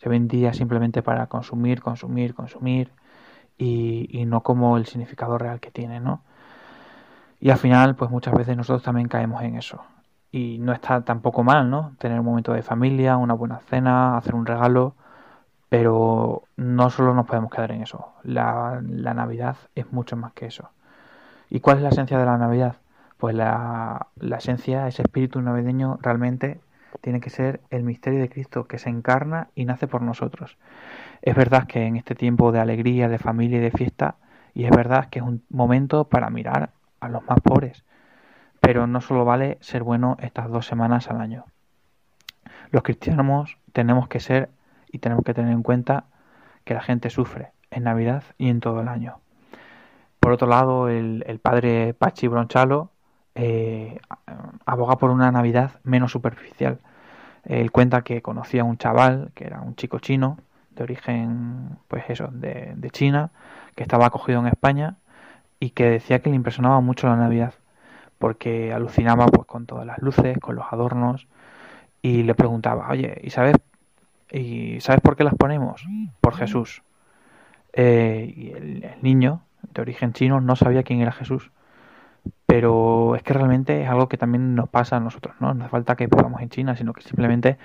[0.00, 2.92] Se ven días simplemente para consumir, consumir, consumir
[3.56, 6.22] y, y no como el significado real que tiene, ¿no?
[7.40, 9.82] Y al final, pues muchas veces nosotros también caemos en eso.
[10.30, 11.96] Y no está tampoco mal, ¿no?
[11.98, 14.94] Tener un momento de familia, una buena cena, hacer un regalo,
[15.68, 18.12] pero no solo nos podemos quedar en eso.
[18.22, 20.70] La, Navidad es mucho más que eso.
[21.50, 22.76] ¿Y cuál es la esencia de la Navidad?
[23.18, 26.60] Pues la, la esencia, ese espíritu navideño, realmente
[27.00, 30.56] tiene que ser el misterio de Cristo que se encarna y nace por nosotros.
[31.22, 34.16] Es verdad que en este tiempo de alegría, de familia y de fiesta,
[34.54, 37.84] y es verdad que es un momento para mirar a los más pobres,
[38.60, 41.44] pero no solo vale ser bueno estas dos semanas al año.
[42.70, 44.50] Los cristianos tenemos que ser
[44.90, 46.04] y tenemos que tener en cuenta
[46.64, 49.20] que la gente sufre en Navidad y en todo el año.
[50.20, 52.90] Por otro lado, el, padre Pachi Bronchalo
[53.34, 54.00] eh,
[54.66, 56.80] aboga por una Navidad menos superficial.
[57.44, 60.38] Él cuenta que conocía a un chaval, que era un chico chino,
[60.74, 63.30] de origen, pues eso, de, de China,
[63.74, 64.96] que estaba acogido en España
[65.60, 67.54] y que decía que le impresionaba mucho la Navidad,
[68.18, 71.26] porque alucinaba pues con todas las luces, con los adornos,
[72.02, 73.56] y le preguntaba, oye, ¿y sabes
[74.30, 75.86] ¿Y sabes por qué las ponemos?
[76.20, 76.82] Por Jesús.
[77.72, 79.42] Eh, y el, niño,
[79.74, 81.50] de origen chino, no sabía quién era Jesús.
[82.46, 85.54] Pero es que realmente es algo que también nos pasa a nosotros, ¿no?
[85.54, 87.58] No hace falta que vivamos en China, sino que simplemente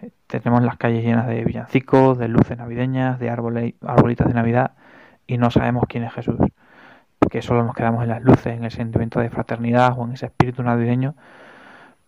[0.00, 4.72] eh, tenemos las calles llenas de villancicos, de luces navideñas, de árboles, arbolitas de Navidad
[5.26, 6.36] y no sabemos quién es Jesús.
[7.18, 10.26] Porque solo nos quedamos en las luces, en el sentimiento de fraternidad o en ese
[10.26, 11.14] espíritu navideño,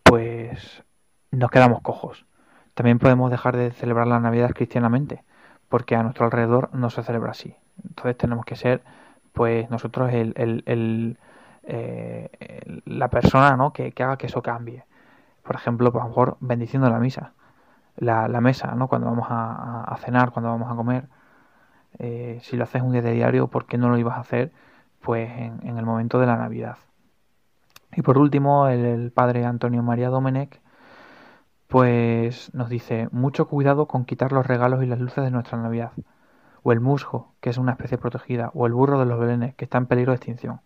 [0.04, 0.82] pues
[1.30, 2.26] nos quedamos cojos.
[2.80, 5.22] También podemos dejar de celebrar la Navidad cristianamente,
[5.68, 7.54] porque a nuestro alrededor no se celebra así.
[7.86, 8.82] Entonces tenemos que ser,
[9.34, 11.18] pues nosotros, el, el,
[11.64, 13.74] eh, la persona ¿no?
[13.74, 14.86] que, haga que eso cambie.
[15.42, 17.34] Por ejemplo, pues a lo mejor bendiciendo la misa,
[17.98, 18.88] la, la mesa, ¿no?
[18.88, 21.06] cuando vamos a, cenar, cuando vamos a comer.
[21.98, 24.52] Eh, si lo haces un día de diario, ¿por qué no lo ibas a hacer
[25.02, 26.78] pues en, en el momento de la Navidad?
[27.92, 30.62] Y por último, el, el padre Antonio María Domenech
[31.70, 35.92] pues nos dice mucho cuidado con quitar los regalos y las luces de nuestra Navidad,
[36.64, 39.66] o el musgo, que es una especie protegida, o el burro de los belenes, que
[39.66, 40.62] está en peligro de extinción.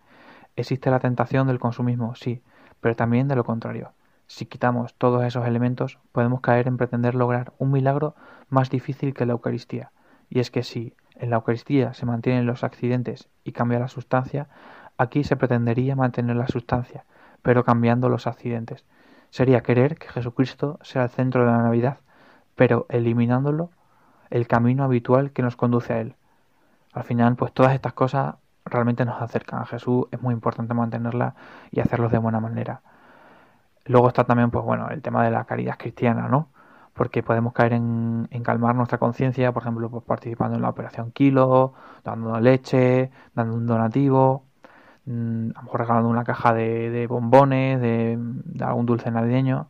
[0.57, 2.43] Existe la tentación del consumismo, sí,
[2.81, 3.93] pero también de lo contrario.
[4.27, 8.15] Si quitamos todos esos elementos, podemos caer en pretender lograr un milagro
[8.49, 9.93] más difícil que la Eucaristía.
[10.31, 14.49] Y es que si en la Eucaristía se mantienen los accidentes y cambia la sustancia,
[14.97, 17.05] aquí se pretendería mantener la sustancia,
[17.43, 18.87] pero cambiando los accidentes.
[19.35, 21.99] Sería querer que Jesucristo sea el centro de la Navidad,
[22.55, 23.71] pero eliminándolo
[24.31, 26.15] el camino habitual que nos conduce a Él.
[26.93, 31.35] Al final, pues todas estas cosas realmente nos acercan a Jesús, es muy importante mantenerla
[31.73, 32.83] y hacerlos de buena manera.
[33.87, 36.51] Luego está también, pues bueno, el tema de la caridad cristiana, ¿no?
[36.93, 41.75] Porque podemos caer en, calmar nuestra conciencia, por ejemplo, pues participando en la operación Kilo,
[42.05, 44.45] dando leche, dando un donativo,
[45.07, 48.19] mmm, a lo mejor regalando una caja de, bombones, de,
[48.65, 49.69] algún dulce navideño.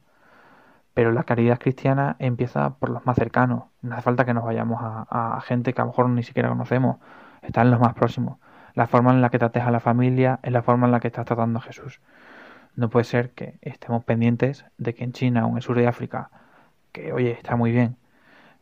[0.94, 3.64] Pero la caridad cristiana empieza por los más cercanos.
[3.82, 6.98] No hace falta que nos vayamos a, gente que a lo mejor ni siquiera conocemos.
[7.42, 8.38] Están los más próximos.
[8.74, 11.08] La forma en la que trates a la familia es la forma en la que
[11.08, 12.00] estás tratando a Jesús.
[12.76, 15.86] No puede ser que estemos pendientes de que en China o en el sur de
[15.86, 16.30] África,
[16.92, 17.96] que oye, está muy bien,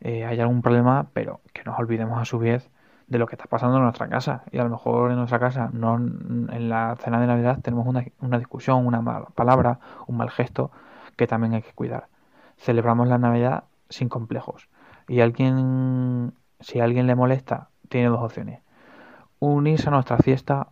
[0.01, 2.69] eh, haya algún problema, pero que nos olvidemos a su vez
[3.07, 4.43] de lo que está pasando en nuestra casa.
[4.51, 8.03] Y a lo mejor en nuestra casa, no en la cena de Navidad, tenemos una,
[8.21, 10.71] una discusión, una mala palabra, un mal gesto
[11.15, 12.07] que también hay que cuidar.
[12.57, 14.69] Celebramos la Navidad sin complejos.
[15.07, 18.63] Y alguien, si a alguien le molesta, tiene dos opciones
[19.51, 20.69] unirse a nuestra fiesta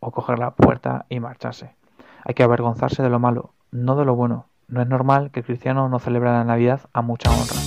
[0.00, 1.76] o coger la puerta y marcharse.
[2.24, 4.46] Hay que avergonzarse de lo malo, no de lo bueno.
[4.68, 7.60] No es normal que el cristiano no celebre la Navidad a mucha honra,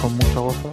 [0.00, 0.72] con mucho gozo,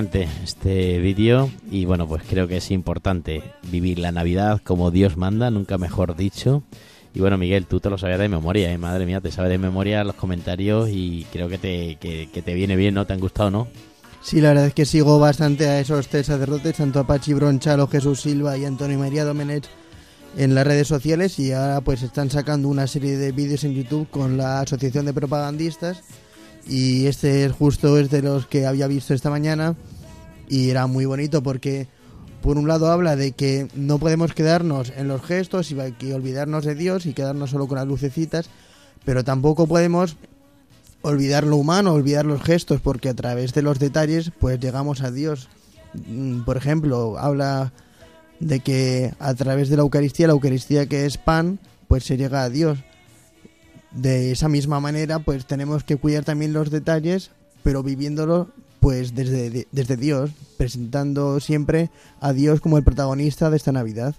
[0.00, 5.16] Interesante este vídeo y bueno, pues creo que es importante vivir la Navidad como Dios
[5.16, 6.64] manda, nunca mejor dicho.
[7.14, 8.76] Y bueno, Miguel, tú te lo sabías de memoria, ¿eh?
[8.76, 12.74] madre mía, te sabes de memoria los comentarios y creo que te, que, te viene
[12.74, 13.06] bien, ¿no?
[13.06, 13.68] ¿Te han gustado, no?
[14.20, 17.86] Sí, la verdad es que sigo bastante a esos tres sacerdotes, tanto a Pachi Bronchalo,
[17.86, 19.66] Jesús Silva y Antonio María Domenech
[20.36, 24.10] en las redes sociales y ahora pues están sacando una serie de vídeos en YouTube
[24.10, 26.02] con la Asociación de Propagandistas
[26.66, 29.76] y este es justo es de los que había visto esta mañana
[30.48, 31.88] y era muy bonito porque
[32.42, 36.74] por un lado habla de que no podemos quedarnos en los gestos y olvidarnos de
[36.74, 38.50] Dios y quedarnos solo con las lucecitas,
[39.04, 40.16] pero tampoco podemos
[41.00, 45.10] olvidar lo humano, olvidar los gestos, porque a través de los detalles pues llegamos a
[45.10, 45.48] Dios.
[46.06, 47.72] Mm, por ejemplo, habla
[48.40, 52.42] de que a través de la Eucaristía, la Eucaristía que es pan, pues se llega
[52.42, 52.78] a Dios
[53.94, 57.30] de esa misma manera, pues tenemos que cuidar también los detalles,
[57.62, 58.48] pero viviéndolo
[58.80, 61.90] pues desde, desde Dios, presentando siempre
[62.20, 64.14] a Dios como el protagonista de esta Navidad.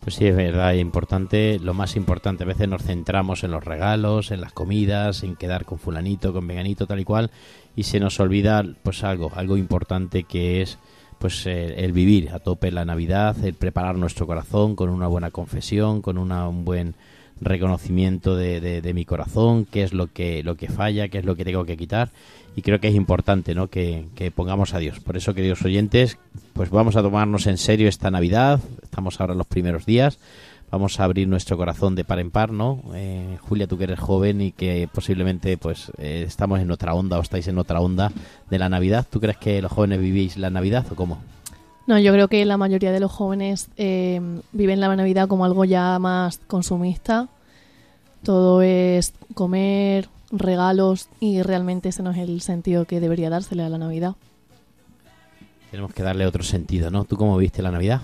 [0.00, 4.30] Pues sí, es verdad, importante, lo más importante, a veces nos centramos en los regalos,
[4.30, 7.30] en las comidas, en quedar con fulanito, con veganito, tal y cual,
[7.76, 10.78] y se nos olvida pues algo, algo importante que es
[11.18, 15.30] pues eh, el vivir a tope la Navidad, el preparar nuestro corazón con una buena
[15.30, 16.94] confesión, con una, un buen
[17.40, 21.36] reconocimiento de, de, mi corazón, qué es lo que, lo que falla, qué es lo
[21.36, 22.10] que tengo que quitar.
[22.56, 23.68] Y creo que es importante ¿no?
[23.68, 25.00] que, pongamos a Dios.
[25.00, 26.18] Por eso, queridos oyentes,
[26.52, 28.60] pues vamos a tomarnos en serio esta Navidad.
[28.82, 30.18] Estamos ahora en los primeros días.
[30.70, 32.80] Vamos a abrir nuestro corazón de par en par, ¿no?
[32.94, 37.18] Eh, Julia, tú que eres joven y que posiblemente pues eh, estamos en otra onda
[37.18, 38.12] o estáis en otra onda
[38.50, 39.06] de la Navidad.
[39.10, 41.18] ¿Tú crees que los jóvenes vivís la Navidad o cómo?
[41.90, 44.20] No, yo creo que la mayoría de los jóvenes eh,
[44.52, 47.26] viven la Navidad como algo ya más consumista.
[48.22, 53.68] Todo es comer, regalos y realmente ese no es el sentido que debería dársele a
[53.68, 54.14] la Navidad.
[55.72, 57.06] Tenemos que darle otro sentido, ¿no?
[57.06, 58.02] ¿Tú cómo viste la Navidad?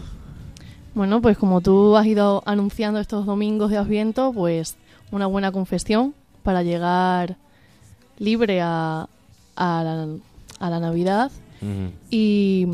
[0.97, 4.75] Bueno, pues como tú has ido anunciando estos domingos de Adviento, pues
[5.13, 6.13] una buena confesión
[6.43, 7.37] para llegar
[8.19, 9.09] libre a,
[9.55, 10.09] a, la,
[10.59, 11.31] a la Navidad
[12.11, 12.67] y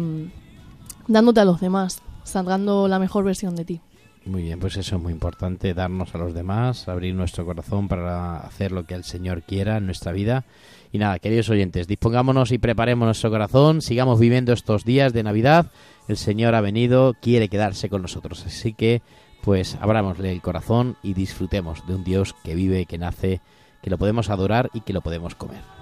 [1.13, 3.81] dándote a los demás, sacando la mejor versión de ti.
[4.25, 8.37] Muy bien, pues eso es muy importante, darnos a los demás, abrir nuestro corazón para
[8.39, 10.45] hacer lo que el Señor quiera en nuestra vida.
[10.93, 15.67] Y nada, queridos oyentes, dispongámonos y preparemos nuestro corazón, sigamos viviendo estos días de Navidad.
[16.07, 18.45] El Señor ha venido, quiere quedarse con nosotros.
[18.47, 19.03] Así que,
[19.43, 23.41] pues, abrámosle el corazón y disfrutemos de un Dios que vive, que nace,
[23.83, 25.82] que lo podemos adorar y que lo podemos comer.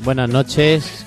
[0.00, 1.04] Buenas noches.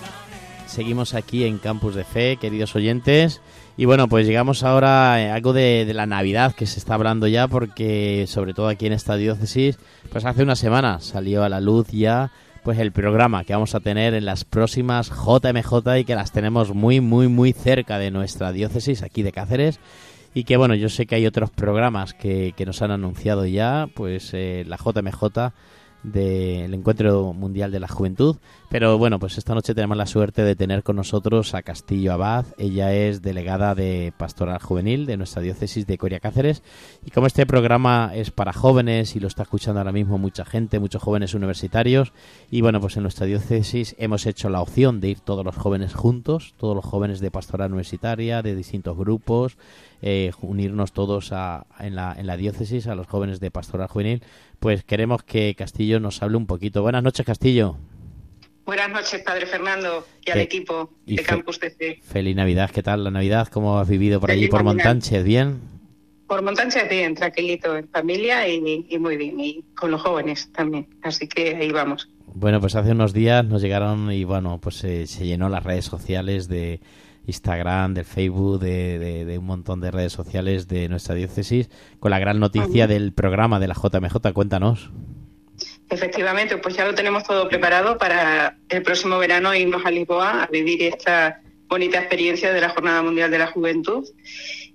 [0.68, 3.42] Seguimos aquí en Campus de Fe, queridos oyentes.
[3.78, 7.48] Y bueno, pues llegamos ahora a algo de, la Navidad que se está hablando ya,
[7.48, 9.80] porque sobre todo aquí en esta diócesis,
[10.12, 12.32] pues hace una semana salió a la luz ya
[12.64, 16.76] pues el programa que vamos a tener en las próximas JMJ y que las tenemos
[16.76, 19.80] muy, muy, muy cerca de nuestra diócesis aquí de Cáceres.
[20.34, 23.88] Y que bueno, yo sé que hay otros programas que, que nos han anunciado ya,
[23.96, 25.54] pues eh, la JMJ
[26.04, 28.38] del Encuentro Mundial de la Juventud.
[28.70, 32.46] Pero bueno, pues esta noche tenemos la suerte de tener con nosotros a Castillo Abad.
[32.58, 36.64] Ella es delegada de Pastoral Juvenil de nuestra diócesis de Coria Cáceres.
[37.06, 40.80] Y como este programa es para jóvenes y lo está escuchando ahora mismo mucha gente,
[40.80, 42.14] muchos jóvenes universitarios,
[42.50, 45.94] y bueno, pues en nuestra diócesis hemos hecho la opción de ir todos los jóvenes
[45.94, 49.58] juntos, todos los jóvenes de Pastoral Universitaria, de distintos grupos,
[50.02, 54.24] eh, unirnos todos a, en, la, en la diócesis, a los jóvenes de Pastoral Juvenil,
[54.62, 56.84] pues queremos que Castillo nos hable un poquito.
[56.84, 57.78] Buenas noches, Castillo.
[58.64, 62.00] Buenas noches, Padre Fernando, y al Eh, equipo y de Campus TC.
[62.04, 63.48] Feliz Navidad, ¿qué tal la Navidad?
[63.48, 64.76] ¿Cómo has vivido por allí, por Navidad.
[64.86, 65.24] Montánchez?
[65.24, 65.60] ¿Bien?
[66.28, 70.88] Por Montaña bien, tranquilito, en familia y, y muy bien, y con los jóvenes también.
[71.02, 72.08] Así que ahí vamos.
[72.36, 75.86] Bueno, pues hace unos días nos llegaron y bueno, pues eh, se llenó las redes
[75.86, 76.80] sociales de
[77.32, 81.70] Instagram, del Facebook, de, de- de un montón de redes sociales de nuestra diócesis
[82.00, 84.34] con la gran noticia del programa de la JMJ.
[84.34, 84.92] Cuéntanos.
[85.90, 90.48] Efectivamente, pues ya lo tenemos todo preparado para el próximo verano irnos a Lisboa a
[90.48, 94.08] vivir esta bonita experiencia de la Jornada Mundial de la Juventud.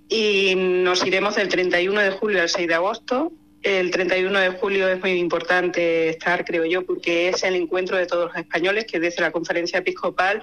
[0.09, 3.31] Y nos iremos del 31 de julio al 6 de agosto
[3.63, 8.05] el 31 de julio es muy importante estar, creo yo, porque es el encuentro de
[8.05, 10.41] todos los españoles que desde la conferencia episcopal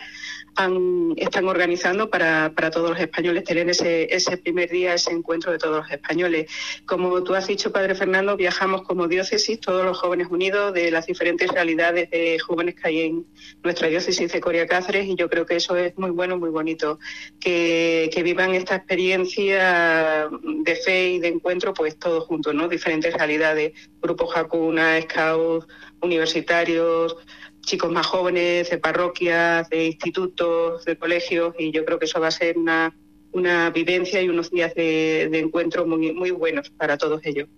[0.56, 5.52] han- están organizando para, para todos los españoles tener ese, ese primer día, ese encuentro
[5.52, 6.50] de todos los españoles.
[6.86, 11.06] Como tú has dicho, Padre Fernando, viajamos como diócesis, todos los jóvenes unidos de las
[11.06, 13.26] diferentes realidades de jóvenes que hay en
[13.62, 16.98] nuestra diócesis de Coria Cáceres y yo creo que eso es muy bueno, muy bonito,
[17.40, 22.68] que, que vivan esta experiencia de fe y de encuentro pues todos juntos, ¿no?
[22.68, 25.66] Diferentes realidades, grupos Jacuna, scouts,
[26.00, 27.16] universitarios,
[27.64, 32.28] chicos más jóvenes, de parroquias, de institutos, de colegios y yo creo que eso va
[32.28, 32.94] a ser una,
[33.32, 37.48] una vivencia y unos días de, de encuentro muy, muy buenos para todos ellos.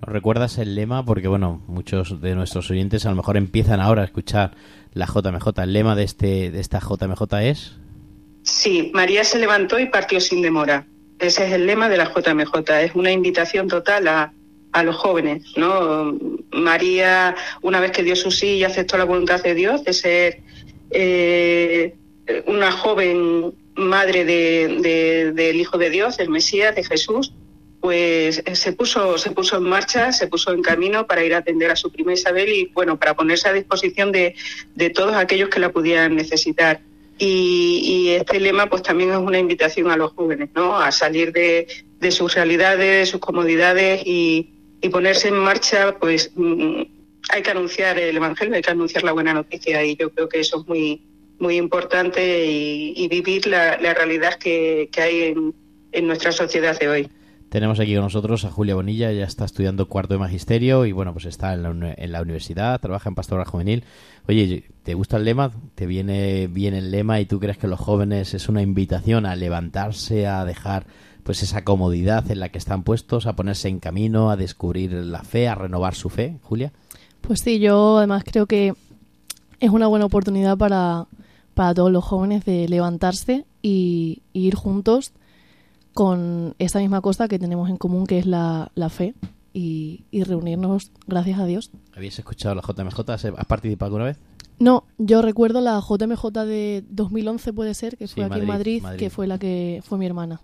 [0.00, 1.04] ¿Nos recuerdas el lema?
[1.04, 4.56] Porque, bueno, muchos de nuestros oyentes a lo mejor empiezan ahora a escuchar
[4.94, 5.62] la JMJ.
[5.62, 7.76] ¿El lema de, este, de esta JMJ es?
[8.42, 10.86] Sí, María se levantó y partió sin demora.
[11.20, 12.68] Ese es el lema de la JMJ.
[12.82, 14.32] Es una invitación total a,
[14.72, 16.18] a los jóvenes, ¿no?
[16.50, 20.40] María, una vez que dio su sí y aceptó la voluntad de Dios de ser
[20.90, 21.94] eh,
[22.46, 27.32] una joven madre de- de- del Hijo de Dios, del Mesías, de Jesús,
[27.80, 31.38] pues eh, se puso, se puso en marcha, se puso en camino para ir a
[31.38, 34.34] atender a su prima Isabel y bueno, para ponerse a disposición de,
[34.74, 36.80] de todos aquellos que la pudieran necesitar.
[37.18, 40.76] Y, y este lema pues también es una invitación a los jóvenes, ¿no?
[40.78, 41.66] A salir de,
[42.00, 44.50] de sus realidades, de sus comodidades y,
[44.82, 46.82] y ponerse en marcha, pues mm,
[47.30, 50.40] hay que anunciar el Evangelio, hay que anunciar la buena noticia y yo creo que
[50.40, 51.00] eso es muy,
[51.38, 55.54] muy importante y, vivir la, la realidad que, que hay en,
[55.92, 57.08] en nuestra sociedad de hoy.
[57.52, 61.12] Tenemos aquí con nosotros a Julia Bonilla, ella está estudiando cuarto de magisterio y bueno,
[61.12, 63.84] pues está en la, en la universidad, trabaja en pastoral juvenil.
[64.26, 65.52] Oye, ¿te gusta el lema?
[65.74, 69.36] ¿Te viene bien el lema y tú crees que los jóvenes es una invitación a
[69.36, 70.86] levantarse, a dejar
[71.22, 75.22] pues esa comodidad en la que están puestos, a ponerse en camino, a descubrir la
[75.22, 76.72] fe, a renovar su fe, Julia?
[77.20, 78.74] Pues sí, yo además creo que
[79.60, 81.06] es una buena oportunidad para,
[81.54, 85.12] para todos los jóvenes de levantarse y, y ir juntos
[85.94, 89.14] con esa misma cosa que tenemos en común, que es la, la fe,
[89.52, 91.70] y, y reunirnos, gracias a Dios.
[91.94, 93.00] ¿Habéis escuchado la JMJ?
[93.10, 94.18] ¿Has participado alguna vez?
[94.58, 98.82] No, yo recuerdo la JMJ de 2011, puede ser, que Sí, fue aquí en Madrid.
[98.98, 100.40] que fue la que fue mi hermana.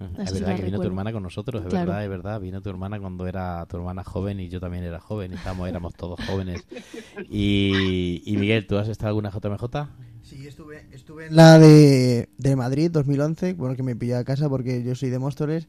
[0.00, 1.86] Es verdad que vino tu hermana con nosotros, es Claro.
[1.86, 2.40] verdad, es verdad.
[2.40, 5.94] Vino tu hermana cuando era tu hermana joven y yo también era joven estábamos, éramos
[5.94, 6.66] todos jóvenes.
[7.28, 9.64] Y, y Miguel, ¿tú has estado alguna JMJ?
[10.22, 14.48] Sí, estuve, estuve en la de, de Madrid 2011, bueno, que me pillé a casa
[14.48, 15.68] porque yo soy de Móstoles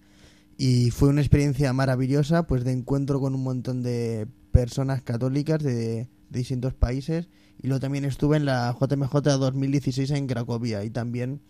[0.58, 5.74] y fue una experiencia maravillosa, pues de encuentro con un montón de personas católicas de,
[5.74, 7.30] de distintos países
[7.62, 11.42] y luego también estuve en la JMJ 2016 en Cracovia y también,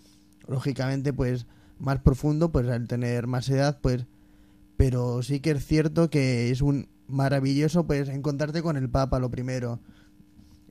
[0.48, 1.46] lógicamente, pues
[1.82, 4.06] más profundo, pues al tener más edad, pues
[4.78, 9.30] pero sí que es cierto que es un maravilloso pues encontrarte con el Papa lo
[9.30, 9.80] primero.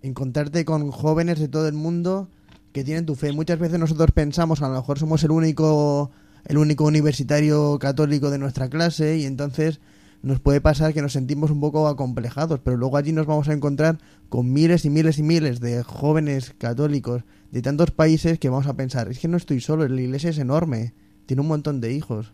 [0.02, 2.28] Encontrarte con jóvenes de todo el mundo
[2.72, 3.32] que tienen tu fe.
[3.32, 6.10] Muchas veces nosotros pensamos a lo mejor somos el único
[6.46, 9.80] el único universitario católico de nuestra clase y entonces
[10.22, 13.52] nos puede pasar que nos sentimos un poco acomplejados pero luego allí nos vamos a
[13.52, 13.98] encontrar
[14.28, 18.76] con miles y miles y miles de jóvenes católicos de tantos países que vamos a
[18.76, 20.94] pensar es que no estoy solo la iglesia es enorme
[21.26, 22.32] tiene un montón de hijos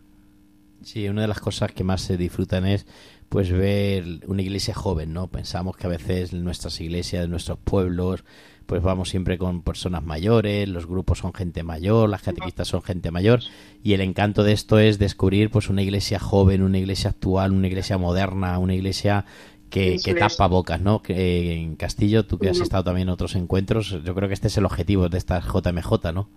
[0.83, 2.85] Sí, una de las cosas que más se disfrutan es
[3.29, 5.27] pues ver una iglesia joven, ¿no?
[5.27, 8.23] Pensamos que a veces nuestras iglesias, nuestros pueblos,
[8.67, 13.09] pues vamos siempre con personas mayores, los grupos son gente mayor, las catequistas son gente
[13.09, 13.39] mayor
[13.81, 17.67] y el encanto de esto es descubrir pues una iglesia joven, una iglesia actual, una
[17.67, 19.25] iglesia moderna, una iglesia
[19.69, 21.01] que, que tapa bocas, ¿no?
[21.01, 24.33] Que eh, en Castillo, tú que has estado también en otros encuentros, yo creo que
[24.33, 26.29] este es el objetivo de esta JMJ, ¿no?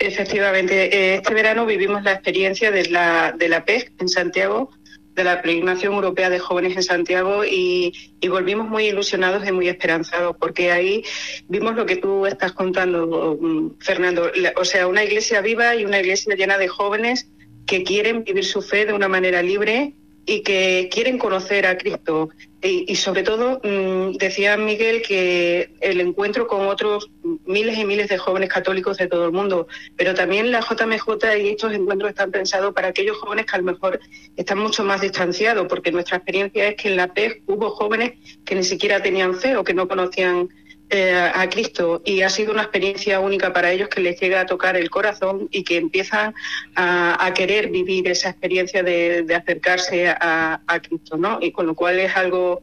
[0.00, 4.70] Efectivamente, eh, este verano vivimos la experiencia de la, de la PEG en Santiago,
[5.18, 9.68] de la Peregrinación Europea de Jóvenes en Santiago, y, y volvimos muy ilusionados y muy
[9.68, 11.04] esperanzados, porque ahí
[11.48, 14.30] vimos lo que tú estás contando, mm, Fernando.
[14.56, 17.28] O sea, una iglesia viva y una iglesia llena de jóvenes
[17.66, 19.94] que quieren vivir su fe de una manera libre
[20.28, 22.28] y que quieren conocer a Cristo.
[22.60, 27.10] Y, y sobre todo, mm, decía Miguel que el encuentro con otros
[27.46, 31.48] miles y miles de jóvenes católicos de todo el mundo, pero también la JMJ y
[31.48, 34.00] estos encuentros están pensados para aquellos jóvenes que a lo mejor
[34.36, 38.12] están mucho más distanciados, porque nuestra experiencia es que en la PEG hubo jóvenes
[38.44, 40.50] que ni siquiera tenían fe o que no conocían
[40.90, 44.46] eh, a Cristo y ha sido una experiencia única para ellos que les llega a
[44.46, 46.34] tocar el corazón y que empiezan
[46.76, 51.40] a, querer vivir esa experiencia de, acercarse a, Cristo, ¿no?
[51.42, 52.62] Y con lo cual es algo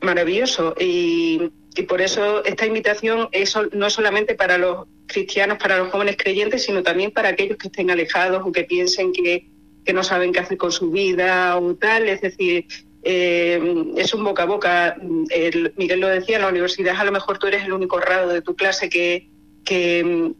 [0.00, 1.52] maravilloso y,
[1.88, 6.82] por eso esta invitación es, no solamente para los cristianos, para los jóvenes creyentes, sino
[6.82, 9.46] también para aquellos que estén alejados o que piensen que,
[9.84, 12.08] que no saben qué hacer con su vida o tal.
[12.08, 12.66] Es decir,
[13.02, 14.96] eh, es un boca a boca.
[15.30, 18.28] El- Miguel lo decía, en la universidad a lo mejor tú eres el único raro
[18.28, 19.28] de tu clase que,
[19.64, 20.32] que,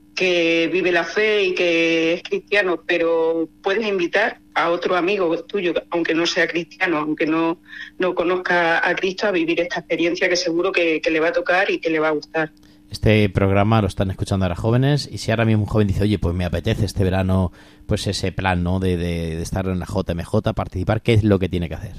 [0.73, 6.15] vive la fe y que es cristiano, pero puedes invitar a otro amigo tuyo, aunque
[6.15, 7.59] no sea cristiano, aunque no,
[7.99, 11.33] no conozca a Cristo, a vivir esta experiencia que seguro que, que le va a
[11.33, 12.53] tocar y que le va a gustar.
[12.91, 16.19] Este programa lo están escuchando ahora jóvenes y si ahora mismo un joven dice, oye,
[16.19, 17.51] pues me apetece este verano,
[17.87, 18.81] pues ese plan, ¿no?
[18.81, 21.95] De, de- de estar en la JMJ, participar, ¿qué es lo que tiene que hacer?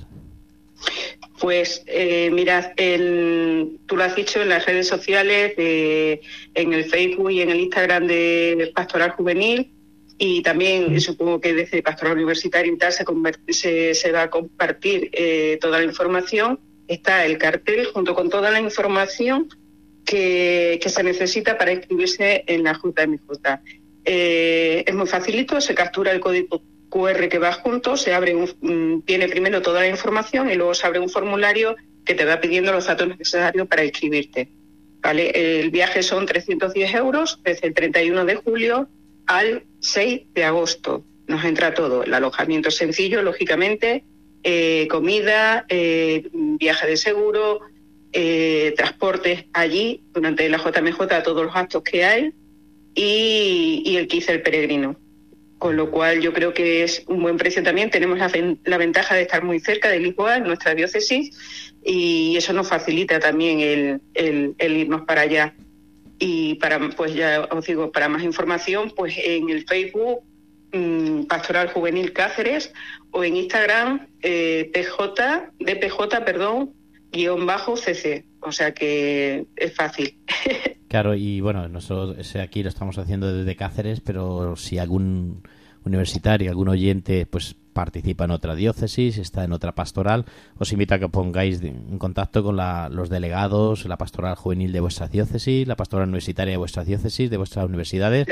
[1.39, 6.21] Pues eh, mirad, el- tú lo has dicho en las redes sociales, de-
[6.53, 9.71] en el Facebook y en el Instagram de Pastoral Juvenil
[10.17, 13.03] y también supongo que desde Pastoral Universitario y tal se,
[13.49, 16.59] se, se va a compartir eh, toda la información.
[16.88, 19.49] Está el cartel junto con toda la información
[20.05, 23.59] que, que se necesita para inscribirse en la JMJ.
[24.05, 26.61] Eh, es muy facilito, se captura el código
[26.93, 30.75] QR que va junto, se abre un, mm, tiene primero toda la información y luego
[30.75, 31.75] se abre un formulario
[32.05, 34.49] que te va pidiendo los datos necesarios para inscribirte.
[35.01, 35.31] ¿Vale?
[35.59, 38.87] El viaje son 310 euros desde el 31 de julio
[39.25, 41.03] al 6 de agosto.
[41.27, 44.05] Nos entra todo, el alojamiento sencillo, lógicamente,
[44.43, 47.61] eh, comida, eh, viaje de seguro,
[48.11, 52.31] eh, transportes allí durante la JMJ todos los actos que hay
[52.93, 54.95] y, el 15 el peregrino.
[55.64, 57.89] Con lo cual yo creo que es un buen precio también.
[57.89, 58.30] Tenemos la,
[58.66, 61.32] la ventaja de estar muy cerca de Lisboa, en nuestra diócesis,
[61.86, 65.55] y eso nos facilita también el, el- el irnos para allá.
[66.20, 70.20] Y para, pues ya os digo, para más información, pues en el Facebook
[70.74, 72.74] mm, Pastoral Juvenil Cáceres
[73.11, 76.74] o en Instagram eh, PJ, DPJ, perdón,
[77.14, 78.26] guion bajo CC.
[78.41, 80.18] O sea que es fácil.
[80.93, 85.41] Claro, y bueno, nosotros aquí lo estamos haciendo desde Cáceres, pero si algún
[85.86, 90.26] universitario, algún oyente, pues participa en otra diócesis, está en otra pastoral,
[90.59, 94.82] os invito a que pongáis en contacto con la- los delegados, la pastoral juvenil de
[94.82, 98.28] vuestra diócesis, la pastoral universitaria de vuestra diócesis, de vuestras universidades,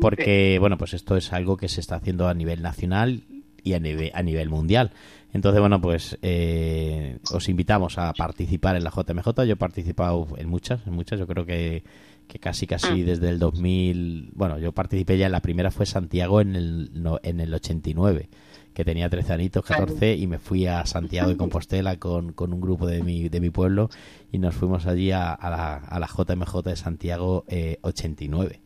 [0.00, 3.24] porque bueno, pues esto es algo que se está haciendo a nivel nacional
[3.62, 4.92] y a nivel, a nivel mundial.
[5.36, 9.44] Entonces, bueno, pues eh, os invitamos a participar en la JMJ.
[9.44, 11.18] Yo he participado en muchas, en muchas.
[11.18, 11.84] Yo creo que,
[12.26, 14.30] que casi, casi desde el 2000.
[14.32, 18.30] Bueno, yo participé ya en la primera fue Santiago en el, no, en el 89,
[18.72, 22.60] que tenía 13 anitos, 14, y me fui a Santiago de Compostela con, con un
[22.62, 23.90] grupo de mi, de mi pueblo
[24.32, 28.62] y nos fuimos allí a, a la, a la JMJ de Santiago eh, 89.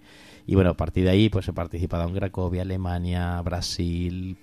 [0.46, 4.36] Y bueno, a partir de ahí pues he participado en Cracovia, Alemania, Brasil,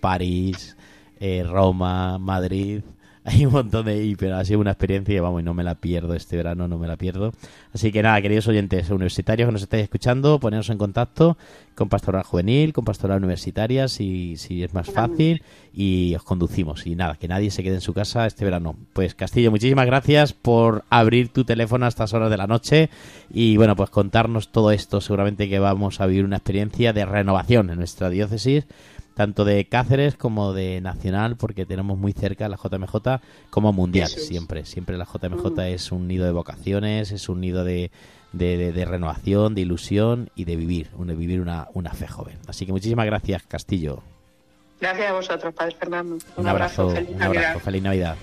[0.00, 0.74] París,
[1.20, 2.82] eh, Roma, Madrid.
[3.24, 5.62] Hay un montón de ahí, pero ha sido una experiencia y vamos, y no me
[5.62, 7.32] la pierdo este verano, no me la pierdo.
[7.74, 11.36] Así que nada, queridos oyentes universitarios que nos estáis escuchando, poneros en contacto
[11.74, 15.42] con Pastoral Juvenil, con Pastoral Universitaria, si, si es más fácil,
[15.74, 16.86] y os conducimos.
[16.86, 18.76] Y nada, que nadie se quede en su casa este verano.
[18.94, 22.88] Pues Castillo, muchísimas gracias por abrir tu teléfono a estas horas de la noche
[23.32, 25.02] y bueno, pues contarnos todo esto.
[25.02, 28.64] Seguramente que vamos a vivir una experiencia de renovación en nuestra diócesis
[29.20, 34.26] tanto de Cáceres como de Nacional, porque tenemos muy cerca la JMJ como mundial, es.
[34.26, 34.64] siempre.
[34.64, 35.60] Siempre la JMJ Mm.
[35.74, 37.90] es un nido de vocaciones, es un nido de,
[38.32, 42.38] de, de- de renovación, de ilusión y de vivir, de vivir una, una fe joven.
[42.48, 44.02] Así que muchísimas gracias, Castillo.
[44.80, 46.16] Gracias a vosotros, Padre Fernando.
[46.38, 47.44] Un, abrazo, feliz un Navidad.
[47.44, 48.16] abrazo, feliz Navidad.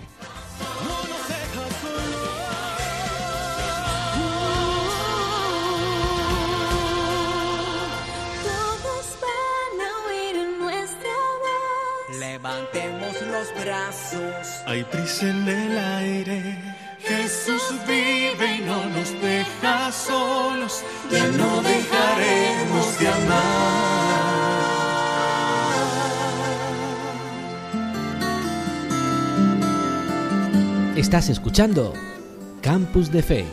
[12.47, 14.63] Levantemos los brazos.
[14.65, 16.57] Hay prisa en el aire.
[16.99, 20.81] Jesús vive y no nos deja solos.
[21.11, 24.37] Ya no dejaremos de amar.
[30.95, 31.93] Estás escuchando
[32.61, 33.45] Campus de Fe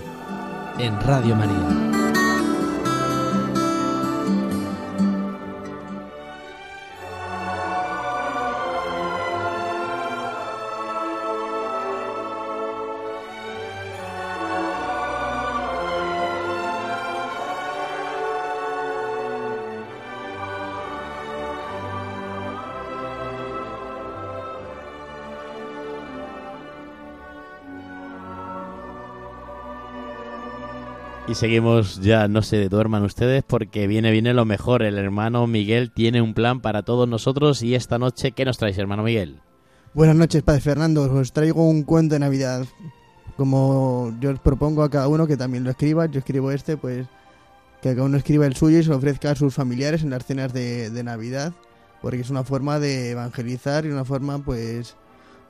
[0.78, 2.03] en Radio María.
[31.34, 34.84] Seguimos ya, no se duerman ustedes porque viene, viene lo mejor.
[34.84, 38.78] El hermano Miguel tiene un plan para todos nosotros y esta noche, ¿qué nos traes,
[38.78, 39.40] hermano Miguel?
[39.94, 41.02] Buenas noches, Padre Fernando.
[41.12, 42.64] Os traigo un cuento de Navidad.
[43.36, 47.08] Como yo os propongo a cada uno que también lo escriba, yo escribo este, pues
[47.82, 50.52] que cada uno escriba el suyo y se ofrezca a sus familiares en las cenas
[50.52, 51.52] de, de Navidad,
[52.00, 54.96] porque es una forma de evangelizar y una forma, pues,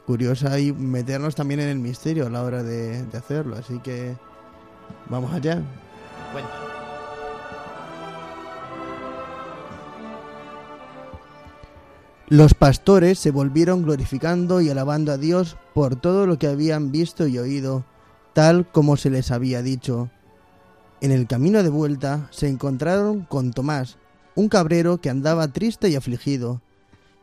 [0.07, 3.57] curiosa y meternos también en el misterio a la hora de, de hacerlo.
[3.57, 4.17] Así que
[5.09, 5.63] vamos allá.
[12.29, 17.27] Los pastores se volvieron glorificando y alabando a Dios por todo lo que habían visto
[17.27, 17.85] y oído,
[18.33, 20.11] tal como se les había dicho.
[21.03, 23.99] En el camino de vuelta se encontraron con Tomás,
[24.35, 26.63] un cabrero que andaba triste y afligido.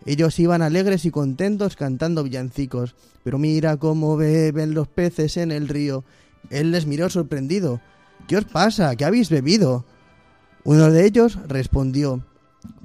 [0.05, 5.67] Ellos iban alegres y contentos cantando villancicos, pero mira cómo beben los peces en el
[5.67, 6.03] río.
[6.49, 7.81] Él les miró sorprendido.
[8.27, 8.95] ¿Qué os pasa?
[8.95, 9.85] ¿Qué habéis bebido?
[10.63, 12.23] Uno de ellos respondió,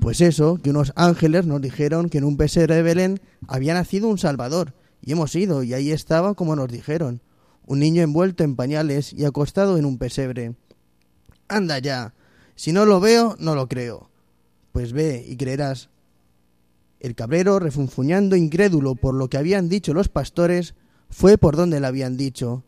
[0.00, 4.08] pues eso, que unos ángeles nos dijeron que en un pesebre de Belén había nacido
[4.08, 7.20] un Salvador, y hemos ido, y ahí estaba como nos dijeron,
[7.66, 10.54] un niño envuelto en pañales y acostado en un pesebre.
[11.48, 12.14] Anda ya,
[12.54, 14.10] si no lo veo, no lo creo.
[14.72, 15.90] Pues ve y creerás.
[17.00, 20.74] El cabrero, refunfuñando incrédulo por lo que habían dicho los pastores,
[21.10, 22.64] fue por donde le habían dicho.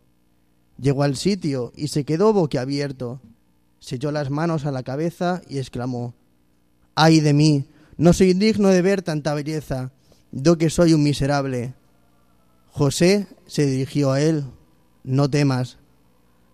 [0.80, 3.20] Llegó al sitio y se quedó boquiabierto.
[3.80, 6.14] Se echó las manos a la cabeza y exclamó
[6.94, 9.92] Ay de mí, no soy digno de ver tanta belleza,
[10.32, 11.74] yo que soy un miserable.
[12.70, 14.44] José se dirigió a él,
[15.04, 15.78] no temas.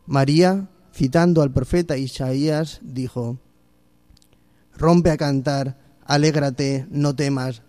[0.06, 3.38] María, citando al profeta Isaías, dijo,
[4.76, 7.62] Rompe a cantar, alégrate, no temas,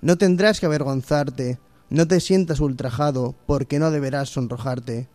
[0.00, 1.58] no tendrás que avergonzarte,
[1.90, 5.08] no te sientas ultrajado, porque no deberás sonrojarte.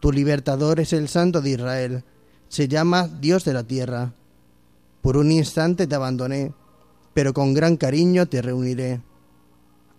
[0.00, 2.04] Tu libertador es el Santo de Israel,
[2.48, 4.12] se llama Dios de la tierra.
[5.02, 6.52] Por un instante te abandoné,
[7.14, 9.00] pero con gran cariño te reuniré.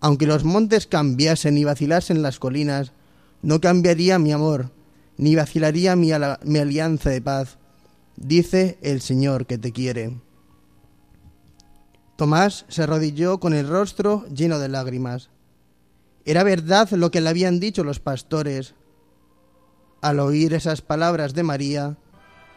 [0.00, 2.92] Aunque los montes cambiasen y vacilasen las colinas,
[3.42, 4.70] no cambiaría mi amor,
[5.16, 6.12] ni vacilaría mi,
[6.44, 7.58] mi alianza de paz,
[8.16, 10.16] dice el Señor que te quiere.
[12.16, 15.30] Tomás se arrodilló con el rostro lleno de lágrimas.
[16.24, 18.74] Era verdad lo que le habían dicho los pastores.
[20.00, 21.98] Al oír esas palabras de María,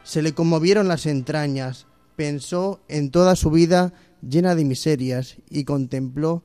[0.04, 6.44] se le conmovieron las entrañas, pensó en toda su vida llena de miserias y contempló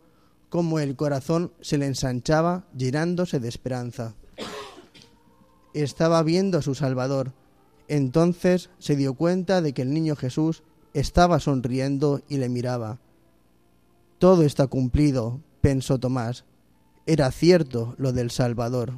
[0.48, 4.14] cómo el corazón se le ensanchaba llenándose de esperanza.
[5.72, 7.32] Estaba viendo a su Salvador.
[7.86, 10.62] Entonces se dio cuenta de que el niño Jesús
[10.94, 12.98] estaba sonriendo y le miraba.
[14.18, 16.44] Todo está cumplido, pensó Tomás.
[17.06, 18.94] Era cierto lo del Salvador.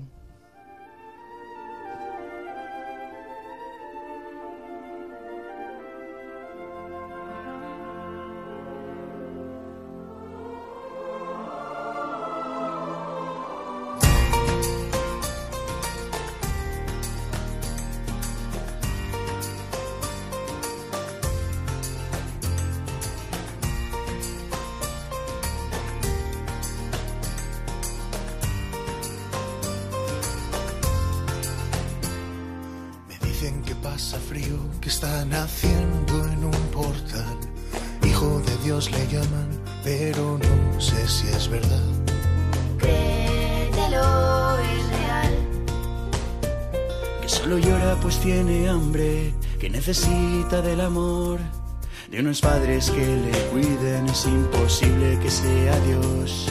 [35.35, 37.39] Haciendo en un portal.
[38.05, 39.49] Hijo de Dios le llaman,
[39.85, 41.83] pero no sé si es verdad.
[42.78, 45.35] Créetelo, es real.
[47.22, 51.41] que solo llora pues tiene hambre, que necesita del amor
[52.11, 56.51] de unos padres que le cuiden, es imposible que sea Dios.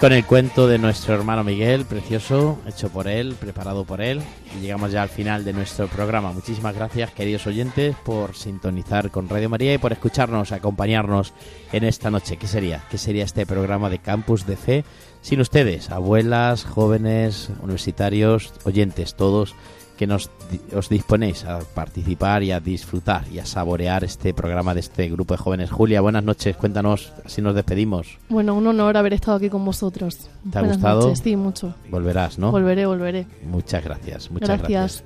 [0.00, 4.20] Con el cuento de nuestro hermano Miguel, precioso, hecho por él, preparado por él,
[4.60, 6.32] llegamos ya al final de nuestro programa.
[6.32, 11.32] Muchísimas gracias, queridos oyentes, por sintonizar con Radio María y por escucharnos, acompañarnos
[11.72, 12.36] en esta noche.
[12.36, 12.84] ¿Qué sería?
[12.90, 14.84] ¿Qué sería este programa de Campus de Fe
[15.20, 19.56] sin ustedes, abuelas, jóvenes, universitarios, oyentes, todos?
[19.98, 20.30] Que nos
[20.74, 25.34] os disponéis a participar y a disfrutar y a saborear este programa de este grupo
[25.34, 25.70] de jóvenes.
[25.72, 28.16] Julia, buenas noches, cuéntanos, así nos despedimos.
[28.28, 30.30] Bueno, un honor haber estado aquí con vosotros.
[30.50, 31.00] ¿Te ha gustado?
[31.00, 31.74] noches, sí, mucho.
[31.90, 32.52] Volverás, ¿no?
[32.52, 33.26] Volveré, volveré.
[33.50, 34.70] Muchas gracias, muchas Gracias.
[34.70, 35.04] gracias.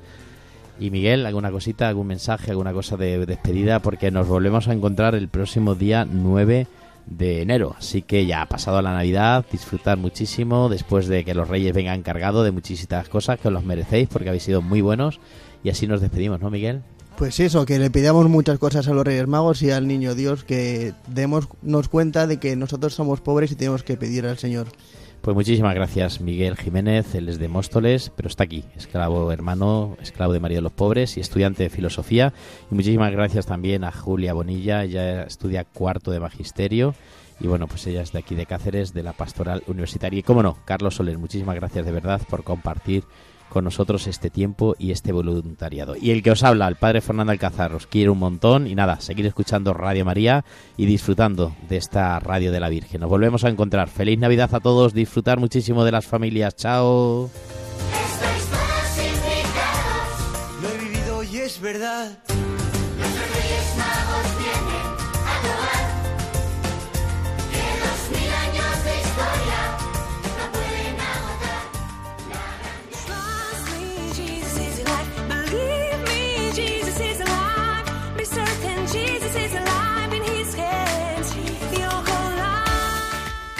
[0.79, 3.81] Y Miguel, ¿alguna cosita, algún mensaje, alguna cosa de despedida?
[3.81, 6.67] Porque nos volvemos a encontrar el próximo día 9
[7.07, 7.75] de enero.
[7.79, 12.03] Así que ya ha pasado la Navidad, disfrutar muchísimo después de que los Reyes vengan
[12.03, 15.21] cargados de muchísimas cosas que os los merecéis porque habéis sido muy buenos.
[15.65, 16.83] Y así nos despedimos, ¿no, Miguel?
[17.17, 20.45] Pues eso, que le pidamos muchas cosas a los Reyes Magos y al Niño Dios,
[20.45, 24.69] que démonos cuenta de que nosotros somos pobres y tenemos que pedir al Señor.
[25.23, 30.33] Pues muchísimas gracias Miguel Jiménez, él es de Móstoles, pero está aquí, esclavo hermano, esclavo
[30.33, 32.33] de María de los Pobres y estudiante de filosofía.
[32.73, 36.97] Y muchísimas gracias también a Julia Bonilla, ella estudia cuarto de magisterio
[37.39, 40.19] y bueno, pues ella es de aquí de Cáceres, de la Pastoral Universitaria.
[40.19, 43.05] Y cómo no, Carlos Soler, muchísimas gracias de verdad por compartir
[43.53, 45.95] con nosotros este tiempo y este voluntariado.
[45.95, 48.99] Y el que os habla, el padre Fernando Alcázar, os quiere un montón y nada,
[49.01, 50.45] seguir escuchando Radio María
[50.79, 53.03] y disfrutando de esta radio de la Virgen.
[53.03, 53.91] Nos volvemos a encontrar.
[53.91, 56.57] Feliz Navidad a todos, disfrutar muchísimo de las familias.
[56.57, 57.31] Chao.
[60.63, 62.19] Lo he vivido y es verdad.